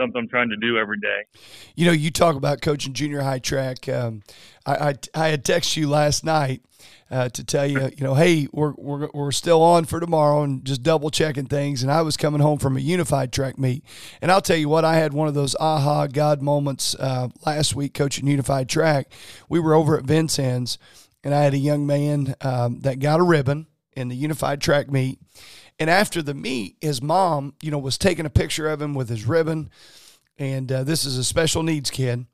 [0.00, 1.22] something I'm trying to do every day.
[1.74, 3.88] You know, you talk about coaching junior high track.
[3.88, 4.22] Um,
[4.64, 6.62] I, I, I had texted you last night
[7.10, 10.64] uh, to tell you, you know, hey, we're, we're, we're still on for tomorrow and
[10.64, 11.82] just double checking things.
[11.82, 13.84] And I was coming home from a unified track meet.
[14.22, 17.74] And I'll tell you what, I had one of those aha God moments uh, last
[17.74, 19.10] week coaching unified track.
[19.48, 20.78] We were over at Vincennes
[21.24, 24.90] and I had a young man um, that got a ribbon in the unified track
[24.90, 25.18] meet
[25.78, 29.08] and after the meet, his mom, you know, was taking a picture of him with
[29.08, 29.70] his ribbon,
[30.36, 32.26] and uh, this is a special needs kid.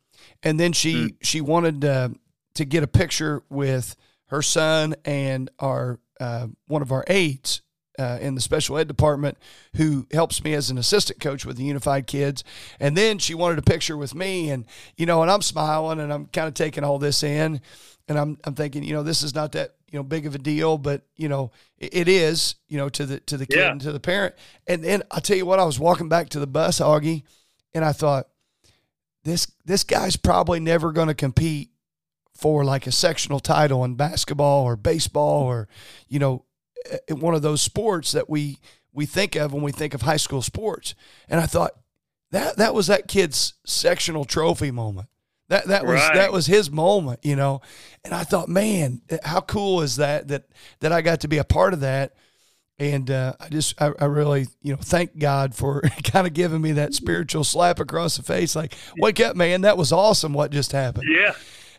[0.42, 1.16] And then she mm.
[1.22, 2.08] she wanted uh,
[2.54, 7.60] to get a picture with her son and our uh, one of our aides
[7.98, 9.36] uh, in the special ed department
[9.76, 12.44] who helps me as an assistant coach with the unified kids.
[12.80, 14.64] And then she wanted a picture with me, and
[14.96, 17.60] you know, and I'm smiling and I'm kind of taking all this in,
[18.08, 20.38] and I'm I'm thinking, you know, this is not that you know big of a
[20.38, 23.70] deal, but you know it, is you know to the to the kid yeah.
[23.70, 24.34] and to the parent.
[24.66, 27.22] And then I'll tell you what, I was walking back to the bus, Oggy,
[27.72, 28.26] and I thought
[29.22, 31.70] this this guy's probably never going to compete
[32.36, 35.68] for like a sectional title in basketball or baseball or
[36.08, 36.44] you know
[37.08, 38.58] one of those sports that we
[38.92, 40.96] we think of when we think of high school sports.
[41.28, 41.70] And I thought
[42.32, 45.06] that that was that kid's sectional trophy moment.
[45.48, 46.14] That that was right.
[46.14, 47.60] that was his moment, you know.
[48.04, 50.44] And I thought, man, how cool is that that
[50.80, 52.14] that I got to be a part of that.
[52.78, 56.60] And uh, I just I, I, really you know thank God for kind of giving
[56.60, 60.50] me that spiritual slap across the face, like wake up, man, that was awesome what
[60.50, 61.04] just happened.
[61.08, 61.34] Yeah.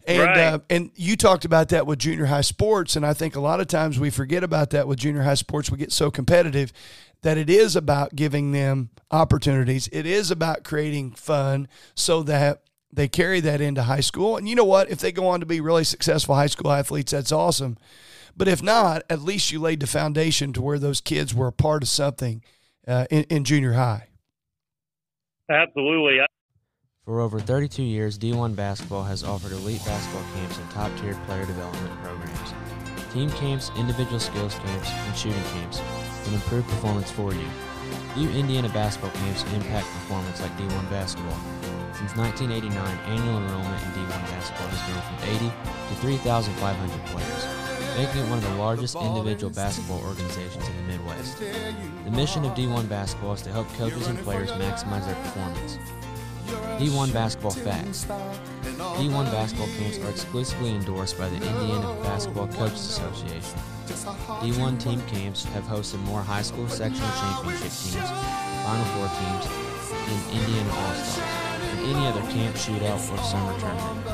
[0.08, 0.38] And right.
[0.38, 3.60] uh, and you talked about that with junior high sports, and I think a lot
[3.60, 5.72] of times we forget about that with junior high sports.
[5.72, 6.72] We get so competitive
[7.24, 9.90] that it is about giving them opportunities.
[9.92, 12.65] It is about creating fun so that
[12.96, 14.38] they carry that into high school.
[14.38, 14.90] And you know what?
[14.90, 17.78] If they go on to be really successful high school athletes, that's awesome.
[18.38, 21.54] But if not, at least you laid the foundation to where those kids were a
[21.54, 22.44] part of something
[22.88, 24.10] uh, in, in junior high.
[25.50, 26.20] Absolutely.
[27.06, 31.46] For over 32 years, D1 Basketball has offered elite basketball camps and top tiered player
[31.46, 32.54] development programs.
[33.14, 35.82] Team camps, individual skills camps, and shooting camps
[36.24, 37.48] can improve performance for you.
[38.16, 41.38] View Indiana basketball camps impact performance like D1 basketball.
[41.96, 42.76] Since 1989,
[43.08, 47.42] annual enrollment in D1 basketball has grown from 80 to 3,500 players,
[47.96, 51.40] making it one of the largest individual basketball organizations in the Midwest.
[51.40, 55.80] The mission of D1 basketball is to help coaches and players maximize their performance.
[56.78, 63.60] D1 Basketball Facts D1 basketball camps are exclusively endorsed by the Indiana Basketball Coaches Association.
[64.44, 68.10] D1 team camps have hosted more high school sectional championship teams,
[68.64, 69.46] Final Four teams,
[70.08, 71.35] and Indiana All-Stars.
[71.86, 74.06] And any other camp, shootout, or summer tournament.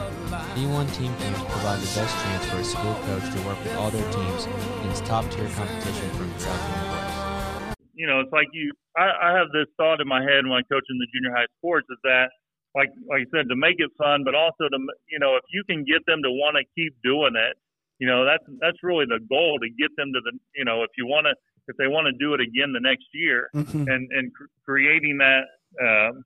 [0.55, 3.89] D1 team camps provide the best chance for a school coach to work with all
[3.91, 4.45] their teams
[4.81, 7.77] against top tier competition from throughout the Midwest.
[7.95, 8.73] You know, it's like you.
[8.97, 11.87] I, I have this thought in my head when I'm coaching the junior high sports
[11.89, 12.27] is that,
[12.75, 14.77] like like I said, to make it fun, but also to
[15.11, 17.55] you know, if you can get them to want to keep doing it,
[17.99, 20.89] you know, that's that's really the goal to get them to the you know, if
[20.97, 21.35] you want to
[21.67, 23.87] if they want to do it again the next year, Mhm.
[23.87, 25.45] and and cr- creating that
[25.79, 26.23] um,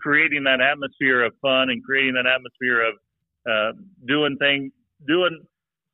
[0.00, 2.94] creating that atmosphere of fun and creating that atmosphere of
[3.48, 3.72] uh,
[4.06, 4.72] doing things
[5.06, 5.38] doing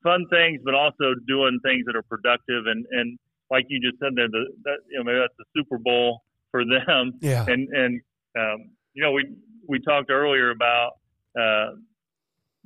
[0.02, 3.18] fun things, but also doing things that are productive and and
[3.50, 6.64] like you just said there, the that you know maybe that's the Super Bowl for
[6.64, 7.44] them, Yeah.
[7.46, 8.00] and and
[8.38, 9.26] um, you know we
[9.68, 10.92] we talked earlier about
[11.38, 11.72] uh,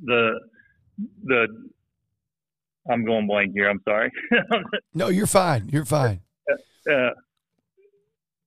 [0.04, 0.38] the
[1.24, 1.46] the
[2.88, 3.68] I'm going blank here.
[3.68, 4.12] I'm sorry.
[4.94, 5.68] No, you're fine.
[5.70, 6.20] You're fine.
[6.90, 7.10] uh,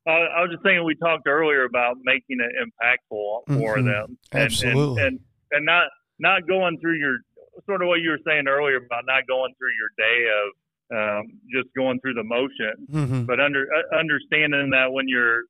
[0.08, 3.86] I, I was just saying we talked earlier about making it impactful for Mhm.
[3.86, 5.04] them, and, Absolutely.
[5.04, 5.20] and, and
[5.52, 5.88] and not
[6.20, 7.18] not going through your
[7.66, 10.50] sort of what you were saying earlier about not going through your day of
[10.92, 15.44] um, just going through the motion, hmm but under uh, understanding that when you're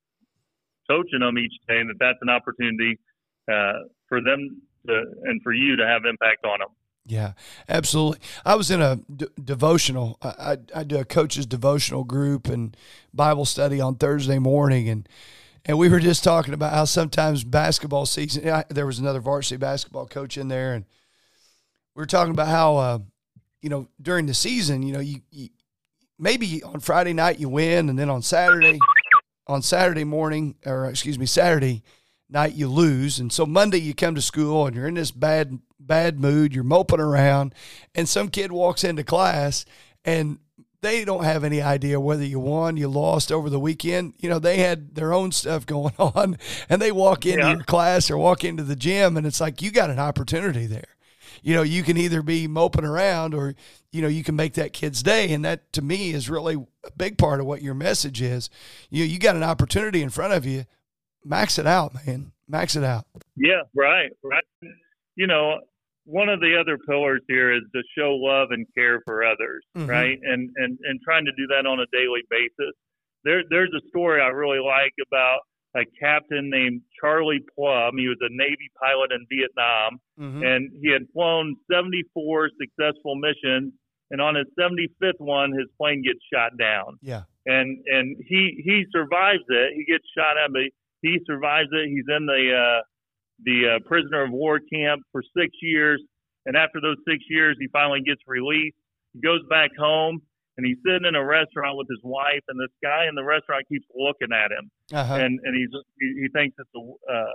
[0.90, 2.98] coaching them each day, that that's an opportunity
[3.52, 3.74] uh,
[4.08, 6.70] for them to and for you to have impact on them.
[7.10, 7.34] Yeah,
[7.68, 8.20] absolutely.
[8.46, 10.20] I was in a d- devotional.
[10.22, 12.78] I, I, I do a coach's devotional group and
[13.16, 15.10] Bible study on Thursday morning, and
[15.66, 18.48] and we were just talking about how sometimes basketball season.
[18.48, 20.86] I, there was another varsity basketball coach in there, and
[21.96, 23.00] we were talking about how uh,
[23.64, 25.50] you know during the season, you know, you, you
[26.20, 28.78] maybe on Friday night you win, and then on Saturday,
[29.48, 31.82] on Saturday morning, or excuse me, Saturday
[32.30, 35.60] night you lose, and so Monday you come to school and you're in this bad
[35.80, 37.54] bad mood, you're moping around,
[37.96, 39.66] and some kid walks into class
[40.06, 40.40] and
[40.82, 44.14] they don't have any idea whether you won, you lost over the weekend.
[44.18, 46.38] You know, they had their own stuff going on,
[46.70, 47.52] and they walk into Yeah.
[47.52, 50.96] your class or walk into the gym, and it's like you got an opportunity there.
[51.44, 53.56] You know, you can either be moping around or,
[53.92, 55.32] you know, you can make that kid's day.
[55.34, 58.50] And that to me is really a big part of what your message is.
[58.90, 60.66] You you got an opportunity in front of you.
[61.24, 62.32] Max it out, man.
[62.48, 63.06] Max it out.
[63.38, 64.44] Yeah, right, right.
[65.16, 65.60] You know,
[66.06, 69.88] one of the other pillars here is to show love and care for others, Mhm.
[69.88, 70.18] right?
[70.22, 72.74] And and and trying to do that on a daily basis.
[73.24, 75.42] There there's a story I really like about
[75.76, 77.98] a captain named Charlie Plumb.
[77.98, 80.44] He was a Navy pilot in Vietnam, Mm-hmm.
[80.44, 83.74] and he had flown 74 successful missions.
[84.12, 87.24] And on his 75th one, his plane gets shot down Yeah.
[87.46, 89.74] and and he he survives it.
[89.76, 90.64] He gets shot at, but
[91.04, 91.88] he survives it.
[91.90, 92.82] He's in the uh,
[93.44, 96.02] the uh, prisoner of war camp for six years,
[96.46, 98.76] and after those six years, he finally gets released.
[99.14, 100.22] He goes back home,
[100.58, 103.66] and he's sitting in a restaurant with his wife, and this guy in the restaurant
[103.70, 105.16] keeps looking at him, Uh-huh.
[105.16, 107.34] and and he's he, he thinks it's a uh,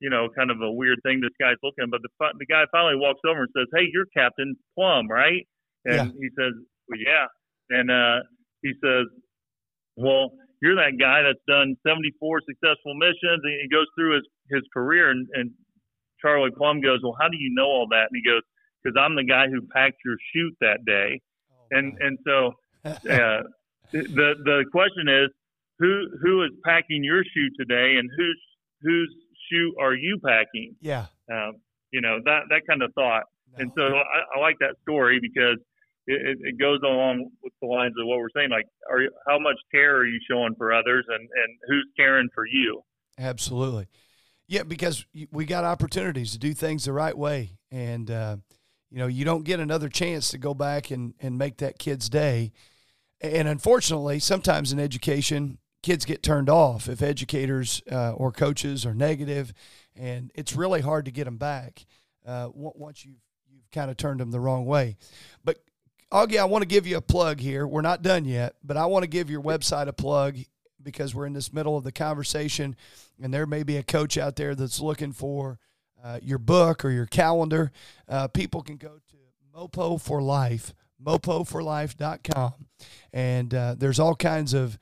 [0.00, 2.96] you know kind of a weird thing this guy's looking, but the the guy finally
[2.96, 5.46] walks over and says, "Hey, you're Captain Plumb, right?"
[5.84, 6.52] And he says,
[6.88, 7.26] "Well, yeah,"
[7.70, 8.20] and uh,
[8.62, 9.06] he says,
[9.96, 10.30] well,
[10.62, 15.10] you're that guy that's done 74 successful missions, and he goes through his his career,
[15.10, 15.50] and, and
[16.20, 18.08] Charlie Plumb goes, well, how do you know all that?
[18.10, 18.42] And he goes,
[18.82, 21.20] because I'm the guy who packed your chute that day,
[21.70, 22.52] and and so
[22.84, 23.42] uh,
[23.92, 25.30] the the question is,
[25.78, 28.40] who who is packing your shoe today, and whose
[28.82, 29.14] whose
[29.50, 30.74] shoe are you packing?
[30.80, 31.06] yeah.
[31.30, 31.54] Um,
[31.90, 33.24] you know that that kind of thought.
[33.56, 35.58] And so I, I like that story because
[36.06, 38.50] it, it, it goes along with the lines of what we're saying.
[38.50, 42.28] Like, are you, how much care are you showing for others, and and who's caring
[42.34, 42.82] for you?
[43.18, 43.88] Absolutely.
[44.48, 47.58] Yeah, because we got opportunities to do things the right way.
[47.70, 48.36] And, uh,
[48.90, 52.08] you know, you don't get another chance to go back and, and make that kid's
[52.08, 52.52] day.
[53.20, 58.94] And unfortunately, sometimes in education, kids get turned off if educators uh, or coaches are
[58.94, 59.52] negative,
[59.94, 61.84] and it's really hard to get them back
[62.26, 64.96] uh, once you've, you've kind of turned them the wrong way.
[65.44, 65.58] But
[66.10, 67.66] Oggy, I want to give you a plug here.
[67.66, 70.38] We're not done yet, but I want to give your website a plug
[70.82, 72.76] because we're in this middle of the conversation,
[73.20, 75.58] and there may be a coach out there that's looking for
[76.02, 77.72] uh, your book or your calendar.
[78.08, 79.16] Uh, people can go to
[79.54, 80.72] Mopo for Life,
[81.04, 82.54] mopoforlife.com,
[83.12, 84.78] and uh, there's all kinds of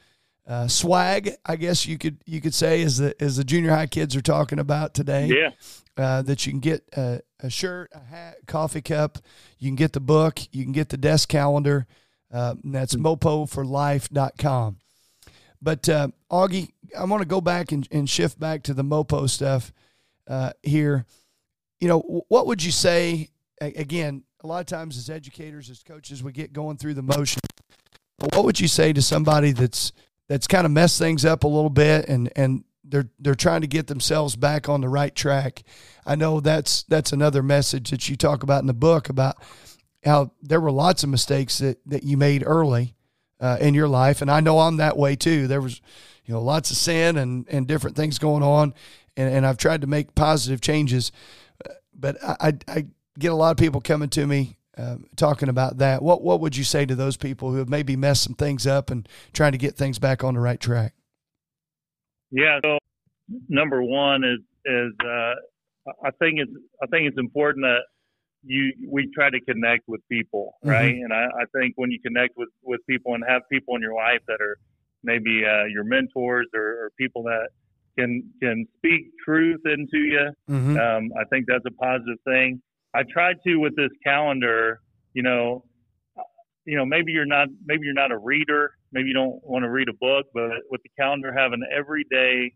[0.47, 1.33] uh, swag.
[1.45, 4.23] I guess you could you could say as the as the junior high kids are
[4.23, 5.51] talking about today Yeah,
[5.97, 9.19] uh, that you can get a, a shirt, a hat, coffee cup.
[9.59, 10.41] You can get the book.
[10.53, 11.87] You can get the desk calendar.
[12.33, 14.79] Uh, and that's mopoforlife.com.
[15.61, 19.29] But uh, Oggy, I want to go back and, and shift back to the Mopo
[19.29, 19.73] stuff
[20.29, 21.05] uh, here.
[21.81, 23.31] You know, what would you say?
[23.61, 27.41] Again, a lot of times as educators, as coaches, we get going through the motion.
[28.19, 29.93] But what would you say to somebody that's
[30.29, 33.67] that's kind of messed things up a little bit and and they're they're trying to
[33.67, 35.63] get themselves back on the right track.
[36.05, 39.37] I know that's that's another message that you talk about in the book about
[40.05, 42.95] how there were lots of mistakes that that you made early
[43.41, 45.47] uh, in your life, and I know I'm that way too.
[45.47, 45.81] There was
[46.25, 48.75] you know lots of sin and and different things going on,
[49.17, 51.13] and and I've tried to make positive changes,
[51.95, 52.87] but I I
[53.19, 56.03] get a lot of people coming to me uh, talking about that.
[56.03, 58.91] What what would you say to those people who have maybe messed some things up
[58.91, 60.95] and trying to get things back on the right track?
[62.31, 62.61] Yeah.
[62.65, 62.79] So
[63.49, 65.35] number one is is uh,
[66.05, 67.81] I think it's I think it's important that
[68.47, 70.71] you we try to connect with people, mm-hmm.
[70.71, 70.95] right?
[70.95, 73.95] And I, I think when you connect with with people and have people in your
[73.95, 74.59] life that are
[75.03, 77.49] maybe uh, your mentors or, or people that
[77.99, 80.79] can can speak truth into you, mm-hmm.
[80.79, 82.61] um, I think that's a positive thing.
[82.95, 84.81] I tried to with this calendar,
[85.13, 85.65] you know,
[86.65, 89.71] you know, maybe you're not maybe you're not a reader, maybe you don't want to
[89.71, 92.53] read a book, but with the calendar having everyday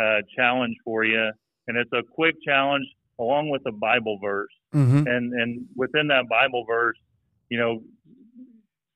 [0.00, 1.30] uh, challenge for you,
[1.66, 2.86] and it's a quick challenge
[3.18, 5.06] along with a Bible verse, mm-hmm.
[5.06, 6.98] and and within that Bible verse,
[7.48, 7.80] you know,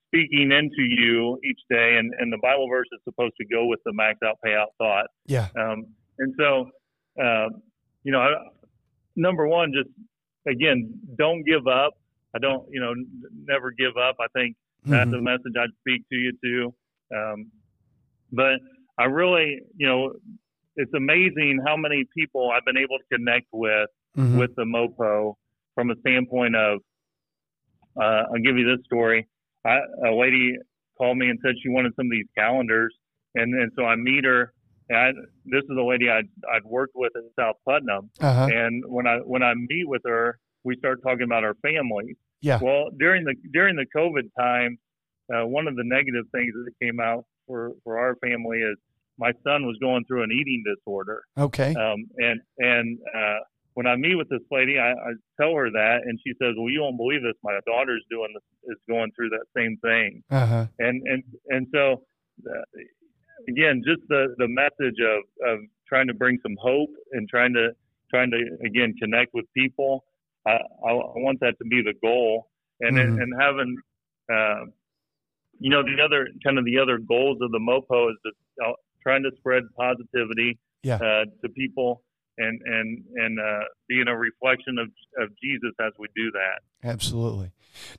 [0.08, 3.80] speaking into you each day, and and the Bible verse is supposed to go with
[3.84, 5.06] the max out payout thought.
[5.26, 5.48] Yeah.
[5.58, 5.86] Um,
[6.18, 6.70] and so,
[7.22, 7.48] uh,
[8.02, 8.26] you know,
[9.16, 9.90] number one, just
[10.48, 11.94] again, don't give up.
[12.34, 13.06] I don't, you know, n-
[13.46, 14.16] never give up.
[14.20, 15.18] I think that's mm-hmm.
[15.18, 16.74] a message I'd speak to you too.
[17.14, 17.50] Um,
[18.32, 18.58] but
[18.98, 20.12] I really, you know,
[20.76, 24.38] it's amazing how many people I've been able to connect with mm-hmm.
[24.38, 25.34] with the Mopo
[25.74, 26.80] from a standpoint of.
[27.96, 29.28] Uh, I'll give you this story.
[29.64, 30.56] I, a lady
[30.98, 32.94] called me and said she wanted some of these calendars,
[33.34, 34.52] and and so I meet her.
[34.88, 35.10] And I,
[35.46, 38.48] this is a lady I'd I'd worked with in South Putnam, uh-huh.
[38.52, 42.16] and when I when I meet with her, we start talking about our families.
[42.40, 42.58] Yeah.
[42.60, 44.78] Well, during the during the COVID time,
[45.32, 48.76] uh, one of the negative things that came out for for our family is
[49.18, 51.22] my son was going through an eating disorder.
[51.38, 51.74] Okay.
[51.74, 53.38] Um, and and uh,
[53.74, 56.70] when I meet with this lady, I, I tell her that, and she says, "Well,
[56.70, 57.34] you won't believe this.
[57.42, 60.66] My daughter's doing this, is going through that same thing." Uh-huh.
[60.78, 62.02] And and and so,
[62.48, 62.62] uh,
[63.48, 65.58] again, just the the message of of
[65.88, 67.70] trying to bring some hope and trying to
[68.10, 70.04] trying to again connect with people.
[70.46, 72.48] I, I, I want that to be the goal,
[72.80, 73.20] and mm-hmm.
[73.20, 73.76] and having.
[74.32, 74.66] Uh,
[75.60, 78.72] you know the other kind of the other goals of the mopo is to, uh,
[79.02, 80.96] trying to spread positivity yeah.
[80.96, 82.02] uh, to people
[82.38, 84.88] and and and uh, being a reflection of
[85.22, 86.88] of Jesus as we do that.
[86.88, 87.52] Absolutely,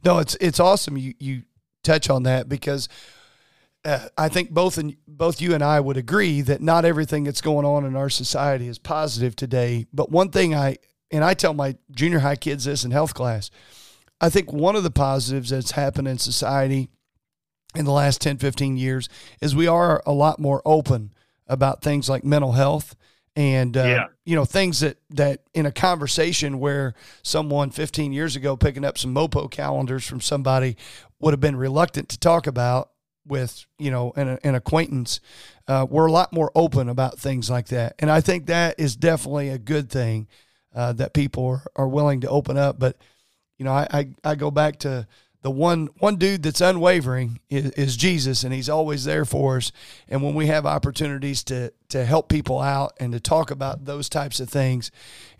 [0.03, 1.43] no, it's it's awesome you you
[1.83, 2.87] touch on that because.
[3.83, 7.39] Uh, I think both and both you and I would agree that not everything that's
[7.39, 9.85] going on in our society is positive today.
[9.93, 10.77] But one thing I
[11.11, 13.51] and I tell my junior high kids this in health class,
[14.19, 16.89] I think one of the positives that's happened in society
[17.75, 19.09] in the last 10, 15 years
[19.41, 21.13] is we are a lot more open
[21.47, 22.95] about things like mental health
[23.35, 24.05] and uh, yeah.
[24.23, 28.97] you know things that that in a conversation where someone 15 years ago picking up
[28.97, 30.77] some mopo calendars from somebody
[31.19, 32.91] would have been reluctant to talk about
[33.27, 35.19] with you know an, an acquaintance
[35.67, 38.95] uh, we're a lot more open about things like that and i think that is
[38.95, 40.27] definitely a good thing
[40.73, 42.97] uh, that people are, are willing to open up but
[43.57, 45.07] you know I, I, I go back to
[45.45, 49.71] the one one dude that's unwavering is, is, Jesus, and He's always there for us.
[50.09, 54.09] And when we have opportunities to to help people out and to talk about those
[54.09, 54.89] types of things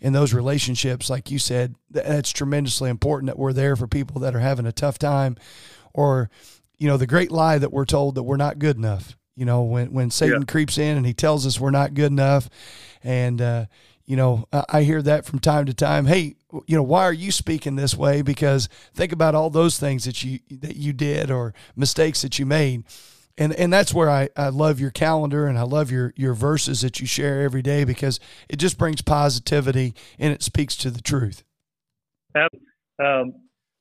[0.00, 3.26] in those relationships, like you said, that's tremendously important.
[3.26, 5.38] That we're there for people that are having a tough time,
[5.92, 6.30] or
[6.78, 9.16] you know, the great lie that we're told that we're not good enough.
[9.34, 10.46] You know, when when Satan yeah.
[10.46, 12.48] creeps in and he tells us we're not good enough,
[13.02, 13.66] and uh,
[14.04, 16.06] you know, I hear that from time to time.
[16.06, 16.36] Hey,
[16.66, 18.22] you know, why are you speaking this way?
[18.22, 22.46] Because think about all those things that you that you did or mistakes that you
[22.46, 22.84] made.
[23.38, 26.80] And and that's where I, I love your calendar and I love your your verses
[26.80, 31.02] that you share every day because it just brings positivity and it speaks to the
[31.02, 31.44] truth.
[32.98, 33.34] Um,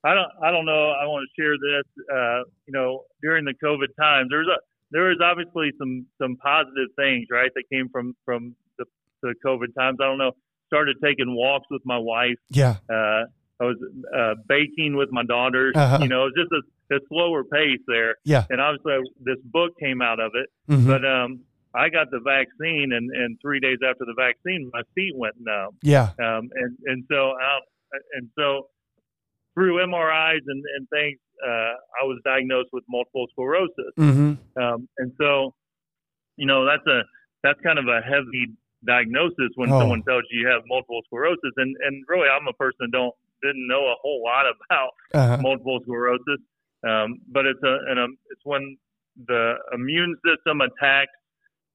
[0.03, 0.91] I don't I don't know.
[0.91, 2.05] I want to share this.
[2.13, 4.57] Uh, you know, during the COVID times, there's a
[4.91, 8.55] there was obviously some some positive things, right, that came from from
[9.25, 9.97] the COVID times.
[10.01, 10.31] I don't know.
[10.75, 12.35] Started taking walks with my wife.
[12.49, 12.75] Yeah.
[12.89, 13.23] Uh,
[13.61, 13.77] I was
[14.13, 15.73] uh, baking with my daughters.
[15.75, 15.99] Uh-huh.
[16.01, 18.15] You know, it was just a, a slower pace there.
[18.25, 18.45] Yeah.
[18.49, 20.49] And obviously, this book came out of it.
[20.69, 20.87] Mm-hmm.
[20.87, 21.39] But um,
[21.73, 25.77] I got the vaccine, and, and three days after the vaccine, my feet went numb.
[25.81, 26.09] Yeah.
[26.19, 27.59] Um, and and so I,
[28.15, 28.67] and so
[29.53, 33.93] through MRIs and, and things, uh, I was diagnosed with multiple sclerosis.
[33.97, 34.61] Mm-hmm.
[34.61, 35.53] Um, and so,
[36.37, 37.01] you know, that's a
[37.43, 38.51] that's kind of a heavy
[38.85, 39.79] diagnosis when oh.
[39.79, 41.53] someone tells you you have multiple sclerosis.
[41.57, 45.41] And and really, I'm a person that don't didn't know a whole lot about uh-huh.
[45.41, 46.41] multiple sclerosis.
[46.87, 48.77] Um, but it's a, and a it's when
[49.27, 51.15] the immune system attacks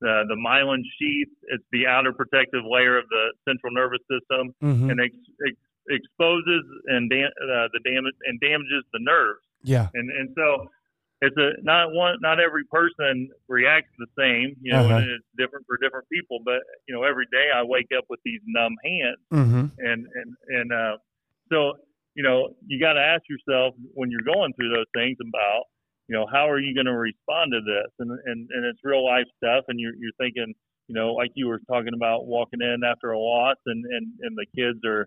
[0.02, 1.28] uh, the myelin sheath.
[1.48, 4.90] It's the outer protective layer of the central nervous system, Mhm.
[4.90, 5.14] and ex-
[5.46, 9.44] ex- exposes and da- uh, the damage and damages the nerves.
[9.62, 9.88] Yeah.
[9.92, 10.70] And and so
[11.22, 14.56] it's a not one not every person reacts the same.
[14.62, 14.96] You know, Uh-huh.
[14.96, 16.38] and it's different for different people.
[16.44, 19.64] But you know, every day I wake up with these numb hands, Mm-hmm.
[19.78, 20.96] and and and uh,
[21.52, 21.74] so
[22.14, 25.64] you know you got to ask yourself when you're going through those things about
[26.08, 29.04] you know how are you going to respond to this and and and it's real
[29.04, 30.52] life stuff and you're you're thinking
[30.88, 34.36] you know like you were talking about walking in after a loss and and and
[34.36, 35.06] the kids are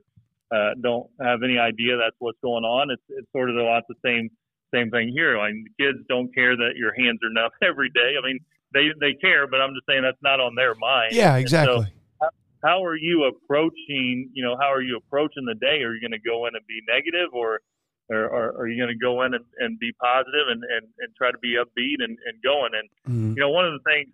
[0.56, 3.84] uh, don't have any idea that's what's going on it's it's sort of a lot
[3.90, 4.30] the same
[4.74, 8.16] same thing here like the kids don't care that your hands are numb every day
[8.22, 8.40] i mean
[8.74, 11.88] they they care but i'm just saying that's not on their mind Yeah, so, exactly.
[12.64, 16.12] how are you approaching you know how are you approaching the day are you going
[16.20, 17.60] to go in and be negative or
[18.10, 21.16] or, or are you going to go in and, and be positive and, and, and
[21.18, 23.36] try to be upbeat and, and going and Mhm.
[23.36, 24.08] you know one of the things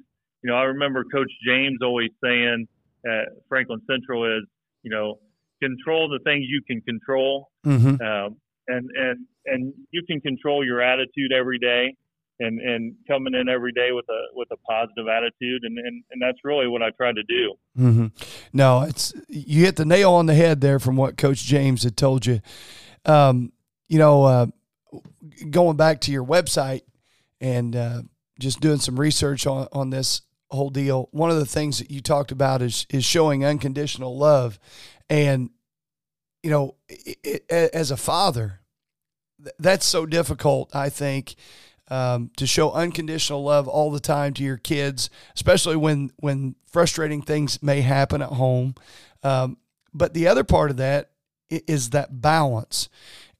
[0.43, 2.67] you know i remember coach james always saying
[3.05, 4.43] at franklin central is
[4.83, 5.19] you know
[5.61, 7.99] control the things you can control Mhm.
[8.01, 8.37] um,
[8.67, 11.95] and and and you can control your attitude every day
[12.39, 16.21] and and coming in every day with a with a positive attitude and and, and
[16.21, 18.07] that's really what i try to do hmm
[18.51, 21.95] No, it's you hit the nail on the head there from what Coach James had
[21.95, 22.41] told you.
[23.05, 23.51] Um,
[23.87, 24.45] you know, uh,
[25.49, 26.81] going back to your website
[27.39, 28.01] and uh,
[28.39, 31.09] just doing some research on on this whole deal.
[31.11, 34.59] One of the things that you talked about is is showing unconditional love,
[35.09, 35.49] and
[36.43, 38.61] you know, it, it, as a father,
[39.43, 40.75] th- that's so difficult.
[40.75, 41.35] I think.
[41.91, 47.23] Um, to show unconditional love all the time to your kids, especially when when frustrating
[47.23, 48.75] things may happen at home.
[49.23, 49.57] Um,
[49.91, 51.09] but the other part of that
[51.49, 52.89] is that balance.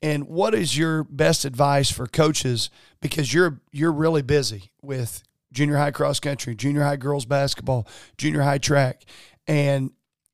[0.01, 2.69] And what is your best advice for coaches
[3.01, 7.87] because you're you're really busy with junior high cross country, junior high girls basketball,
[8.17, 9.03] junior high track,
[9.47, 9.91] and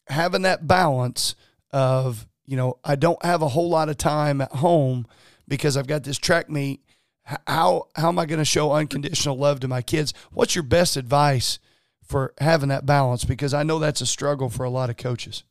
[0.07, 1.35] having that balance
[1.71, 5.07] of you know I don't have a whole lot of time at home
[5.47, 6.81] because I've got this track meet.
[7.23, 10.13] How how am I going to show unconditional love to my kids?
[10.31, 11.57] What's your best advice
[12.03, 13.25] for having that balance?
[13.25, 15.43] Because I know that's a struggle for a lot of coaches.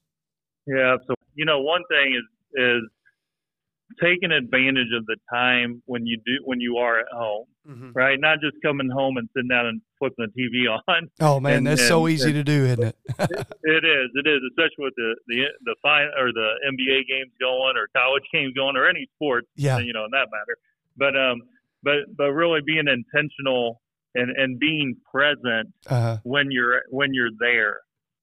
[0.66, 2.82] Yeah, so you know, one thing is is
[4.02, 7.46] taking advantage of the time when you do when you are at home,
[7.94, 8.18] right?
[8.18, 11.08] Not just coming home and sitting down and flipping the TV on.
[11.20, 12.96] Oh man, And- that's so and- easy to do, isn't it?
[13.18, 17.76] It is, it is, especially with the the the fine or the NBA games going
[17.76, 19.78] or college games going or any sports, Yeah.
[19.78, 20.56] you know, in that matter.
[20.96, 21.42] But um,
[21.82, 23.80] but but really being intentional
[24.14, 27.80] and and being present Uh, when you're when you're there.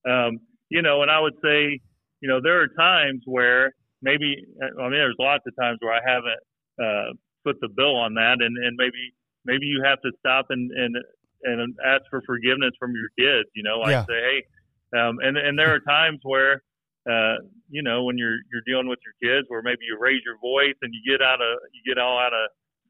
[0.09, 0.39] Um,
[0.69, 1.79] you know, and I would say,
[2.21, 4.35] you know, there are times where maybe
[4.79, 6.41] I mean, there's lots of times where I haven't
[6.81, 7.13] uh,
[7.45, 9.13] put the bill on that, and and maybe
[9.45, 10.95] maybe you have to stop and and
[11.43, 13.49] and ask for forgiveness from your kids.
[13.55, 14.05] You know, like Yeah.
[14.05, 16.63] say, hey, um, and and there are times where.
[17.09, 17.37] Uh,
[17.67, 20.75] you know, when you're you're dealing with your kids, where maybe you raise your voice
[20.83, 22.45] and you get out of you get all out of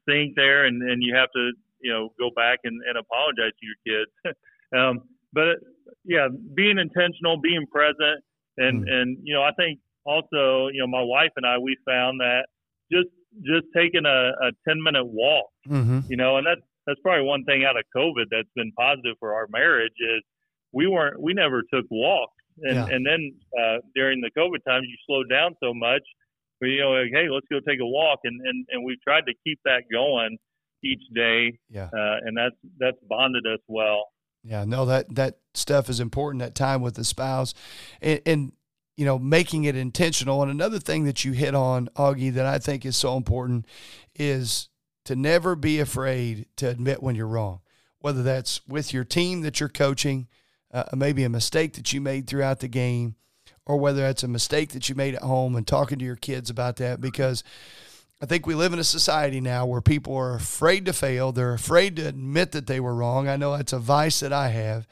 [0.06, 3.64] sync there, and and you have to you know go back and, and apologize to
[3.64, 4.36] your kids.
[4.76, 5.00] um,
[5.32, 5.56] but
[6.04, 8.20] yeah, being intentional, being present,
[8.58, 8.92] and Mm.
[8.92, 12.46] and you know, I think also, you know, my wife and I we found that
[12.90, 13.08] just
[13.44, 17.44] just taking a, a ten minute walk, hmm you know, and that's that's probably one
[17.44, 20.22] thing out of COVID that's been positive for our marriage is
[20.72, 22.86] we weren't we never took walks, and Yeah.
[22.94, 26.02] and then uh, during the COVID times you slowed down so much,
[26.60, 29.24] but you know like hey let's go take a walk, and and and we've tried
[29.26, 30.36] to keep that going
[30.84, 31.84] each day, Yeah.
[31.94, 34.08] uh, and that's that's bonded us well.
[34.44, 36.40] Yeah, no, that that stuff is important.
[36.42, 37.54] That time with the spouse,
[38.02, 38.52] and, and
[38.96, 40.42] you know, making it intentional.
[40.42, 43.66] And another thing that you hit on, Oggy, that I think is so important,
[44.14, 44.68] is
[45.04, 47.60] to never be afraid to admit when you're wrong.
[48.00, 50.28] Whether that's with your team that you're coaching,
[50.72, 53.16] uh, maybe a mistake that you made throughout the game,
[53.64, 56.50] or whether that's a mistake that you made at home and talking to your kids
[56.50, 57.44] about that, because
[58.20, 61.32] I think we live in a society now where people are afraid to fail.
[61.32, 63.28] They're afraid to admit that they were wrong.
[63.28, 64.86] I know that's a vice that I have,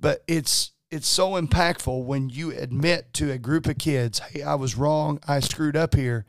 [0.00, 4.54] but it's it's so impactful when you admit to a group of kids, "Hey, I
[4.54, 5.20] was wrong.
[5.26, 6.24] I screwed up here,"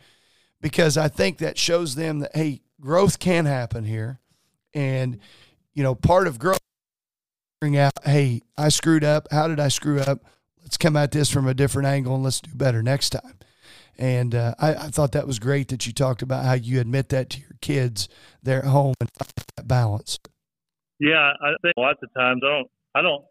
[0.62, 4.20] because I think that shows them that hey, growth can happen here,
[4.74, 5.20] and
[5.74, 6.60] you know, part of growth
[7.62, 9.28] bring out, "Hey, I screwed up.
[9.32, 10.26] How did I screw up?
[10.62, 13.40] Let's come at this from a different angle and let's do better next time."
[13.98, 17.10] And uh, I, I thought that was great that you talked about how you admit
[17.10, 18.08] that to your kids
[18.42, 20.18] there at home and find that balance.
[21.00, 23.26] Yeah, I think lots of times I don't, I don't,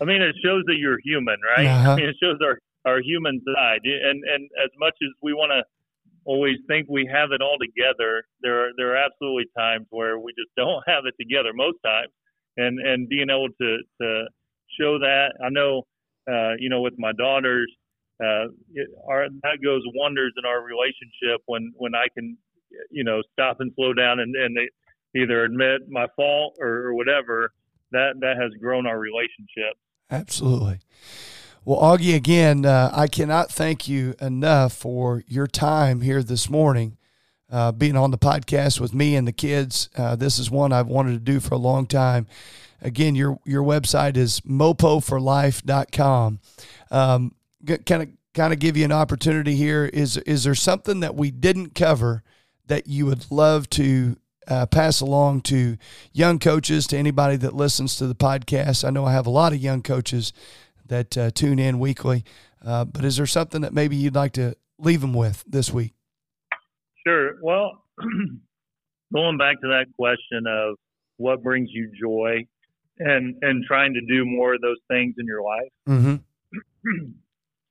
[0.00, 1.66] I mean, it shows that you're human, right?
[1.66, 1.92] Uh-huh.
[1.92, 5.52] I mean, it shows our our human side, and and as much as we want
[5.52, 5.62] to
[6.24, 10.32] always think we have it all together, there are there are absolutely times where we
[10.32, 11.50] just don't have it together.
[11.54, 12.12] Most times,
[12.56, 14.26] and and being able to to
[14.80, 15.32] show that.
[15.44, 15.82] I know,
[16.30, 17.70] uh, you know, with my daughters,
[18.22, 22.36] uh, it, our, that goes wonders in our relationship when when I can,
[22.90, 24.68] you know, stop and slow down and and they
[25.20, 27.52] either admit my fault or, or whatever.
[27.94, 29.78] That that has grown our relationship.
[30.10, 30.80] Absolutely.
[31.64, 36.98] Well, Oggy, again, uh, I cannot thank you enough for your time here this morning,
[37.50, 39.88] uh, being on the podcast with me and the kids.
[39.96, 42.26] Uh, this is one I've wanted to do for a long time.
[42.82, 46.40] Again, your your website is mopoforlife.com.
[46.90, 47.34] Um,
[47.86, 49.86] kind of kind of give you an opportunity here.
[49.86, 52.22] Is is there something that we didn't cover
[52.66, 54.16] that you would love to
[54.48, 55.76] uh, pass along to
[56.12, 58.84] young coaches, to anybody that listens to the podcast?
[58.84, 60.32] I know I have a lot of young coaches
[60.86, 62.24] that uh, tune in weekly.
[62.64, 65.92] Uh, but is there something that maybe you'd like to leave them with this week?
[67.06, 67.32] Sure.
[67.42, 67.82] Well,
[69.14, 70.76] going back to that question of
[71.16, 72.46] what brings you joy
[72.98, 75.72] and and trying to do more of those things in your life.
[75.88, 76.16] Mm-hmm.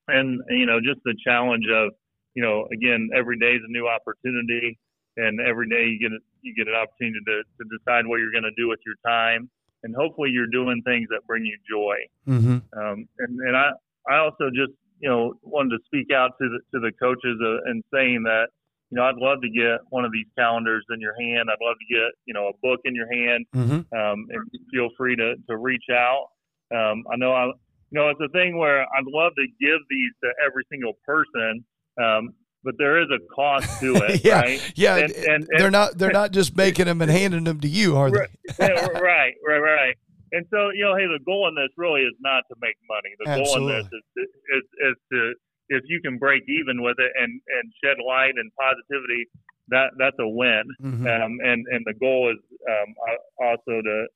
[0.07, 1.91] and you know, just the challenge of,
[2.35, 4.77] you know, again, every day is a new opportunity
[5.17, 6.11] and every day you get
[6.43, 9.49] you get an opportunity to, to decide what you're going to do with your time
[9.83, 11.95] and hopefully you're doing things that bring you joy.
[12.27, 12.57] Mm-hmm.
[12.79, 13.71] Um, and, and I,
[14.09, 17.69] I also just, you know, wanted to speak out to the, to the coaches uh,
[17.69, 18.47] and saying that,
[18.89, 21.49] you know, I'd love to get one of these calendars in your hand.
[21.51, 23.45] I'd love to get, you know, a book in your hand.
[23.53, 23.81] Mm-hmm.
[23.91, 26.27] Um, and feel free to, to reach out.
[26.73, 30.11] Um, I know I, you know, it's a thing where I'd love to give these
[30.23, 31.65] to every single person.
[32.01, 32.33] Um,
[32.63, 34.71] but there is a cost to it, yeah, right?
[34.75, 37.97] Yeah, And- and- they're not they're not just making them and handing them to you,
[37.97, 38.17] are they?
[38.59, 39.95] Right, right, right, right.
[40.31, 43.13] And so, you know, hey, the goal in this really is not to make money.
[43.19, 45.33] The goal in this is, is is to
[45.69, 49.27] if you can break even with it and and shed light and positivity,
[49.69, 50.63] that that's a win.
[50.81, 51.05] Mhm.
[51.05, 52.95] Um, and and the goal is um,
[53.39, 54.07] also to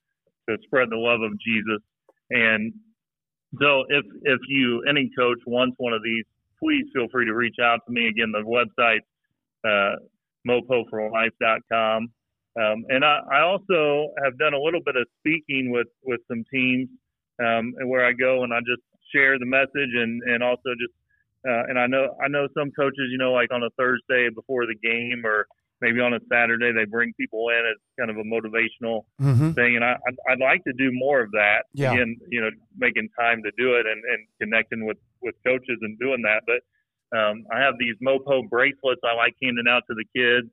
[0.49, 1.81] to spread the love of Jesus.
[2.31, 2.73] And
[3.61, 6.25] so, if if you any coach wants one of these,
[6.59, 8.07] please feel free to reach out to me.
[8.07, 9.01] Again, the website
[9.67, 9.95] uh,
[10.47, 12.09] mopoforlife.com.
[12.59, 16.43] Um, and I, I also have done a little bit of speaking with, with some
[16.51, 16.89] teams
[17.39, 18.81] um, and where I go and I just
[19.13, 20.93] share the message and, and also just
[21.47, 24.65] uh, and I know I know some coaches, you know, like on a Thursday before
[24.65, 25.45] the game or
[25.81, 29.53] maybe on a Saturday they bring people in as kind of a motivational Mhm.
[29.53, 31.65] thing, and I I'd, I'd like to do more of that.
[31.73, 31.93] Yeah.
[31.93, 35.97] Again, you know, making time to do it and, and connecting with with coaches and
[35.99, 36.43] doing that.
[36.45, 40.47] But um, I have these Mopo bracelets I like handing out to the kids,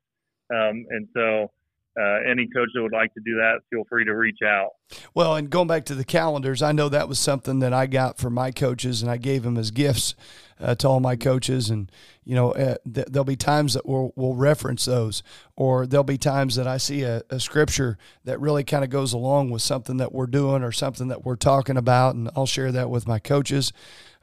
[0.53, 1.51] um, and so
[1.99, 4.71] uh, any coach that would like to do that, feel free to reach out.
[5.15, 8.19] Well, and going back to the calendars, I know that was something that I got
[8.19, 10.15] for my coaches, and I gave them as gifts
[10.61, 11.71] uh, to all my coaches.
[11.71, 11.91] And
[12.25, 15.23] you know, uh, th- there'll be times that we'll, we'll reference those,
[15.57, 19.13] or there'll be times that I see a, a scripture that really kind of goes
[19.13, 22.73] along with something that we're doing or something that we're talking about, and I'll share
[22.73, 23.73] that with my coaches.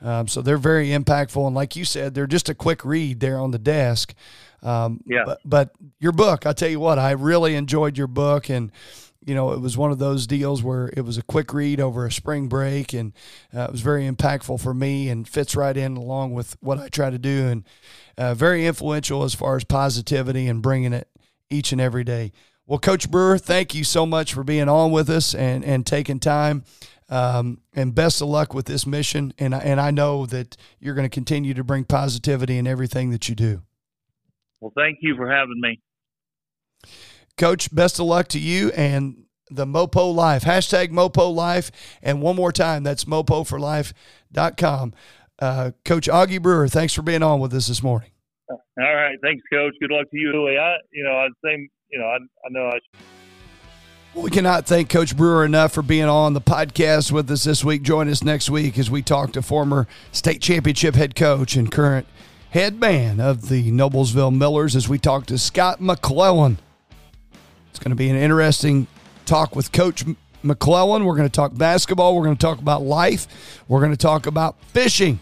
[0.01, 3.39] Um, so they're very impactful, and like you said, they're just a quick read there
[3.39, 4.15] on the desk.
[4.64, 5.24] Um, Yeah.
[5.26, 8.72] But, but your book, I tell you what, I really enjoyed your book, and
[9.24, 12.05] you know, it was one of those deals where it was a quick read over
[12.05, 13.14] a spring break, and
[13.55, 16.89] uh, it was very impactful for me and fits right in along with what I
[16.89, 17.64] try to do, and
[18.18, 21.07] uh, very influential as far as positivity and bringing it
[21.49, 22.32] each and every day.
[22.66, 26.20] Well, Coach Brewer, thank you so much for being on with us and and taking
[26.20, 26.64] time.
[27.09, 29.34] Um, and best of luck with this mission.
[29.38, 33.28] And and I know that you're going to continue to bring positivity in everything that
[33.28, 33.64] you do.
[34.62, 35.82] Well, thank you for having me.
[37.38, 40.43] Coach, best of luck to you and the Mopo Life.
[40.43, 41.72] Hashtag Mopo Life.
[42.01, 44.93] And one more time, that's mopoforlife.com.
[45.39, 48.12] Uh, Coach Oggy Brewer, thanks for being on with us this morning.
[48.49, 49.74] All right, thanks, Coach.
[49.80, 50.47] Good luck to you.
[50.47, 52.80] I, you know, I'd say, you know, I, I know I.
[54.14, 57.82] We cannot thank Coach Brewer enough for being on the podcast with us this week.
[57.82, 62.07] Join us next week as we talk to former state championship head coach and current
[62.52, 66.58] head man of the Noblesville Millers as we talk to Scott McClellan.
[67.70, 68.88] It's going to be an interesting
[69.26, 70.04] talk with Coach
[70.43, 71.06] McClellan.
[71.06, 72.14] We're going to talk basketball.
[72.14, 73.64] We're going to talk about life.
[73.70, 75.22] We're going to talk about fishing.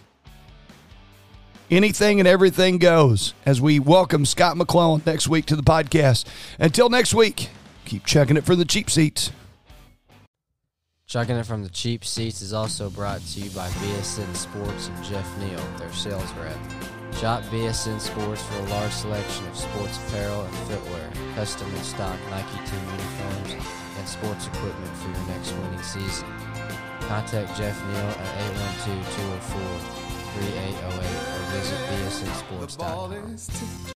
[1.70, 6.26] Anything and everything goes as we welcome Scott McClellan next week to the podcast.
[6.58, 7.50] Until next week,
[7.86, 9.32] keep checking it for the cheap seats.
[11.10, 15.04] Chucking it from the cheap seats is also brought to you by BSN Sports and
[15.04, 16.56] Jeff Neal, their sales rep.
[17.16, 22.16] Shop BSN Sports for a large selection of sports apparel and footwear, custom and stock
[22.30, 23.56] Nike team uniforms,
[23.98, 26.28] and sports equipment for your next winning season.
[27.02, 28.54] Contact Jeff Neal at
[30.38, 33.80] 812-204-3808 or visit bsnsports.com.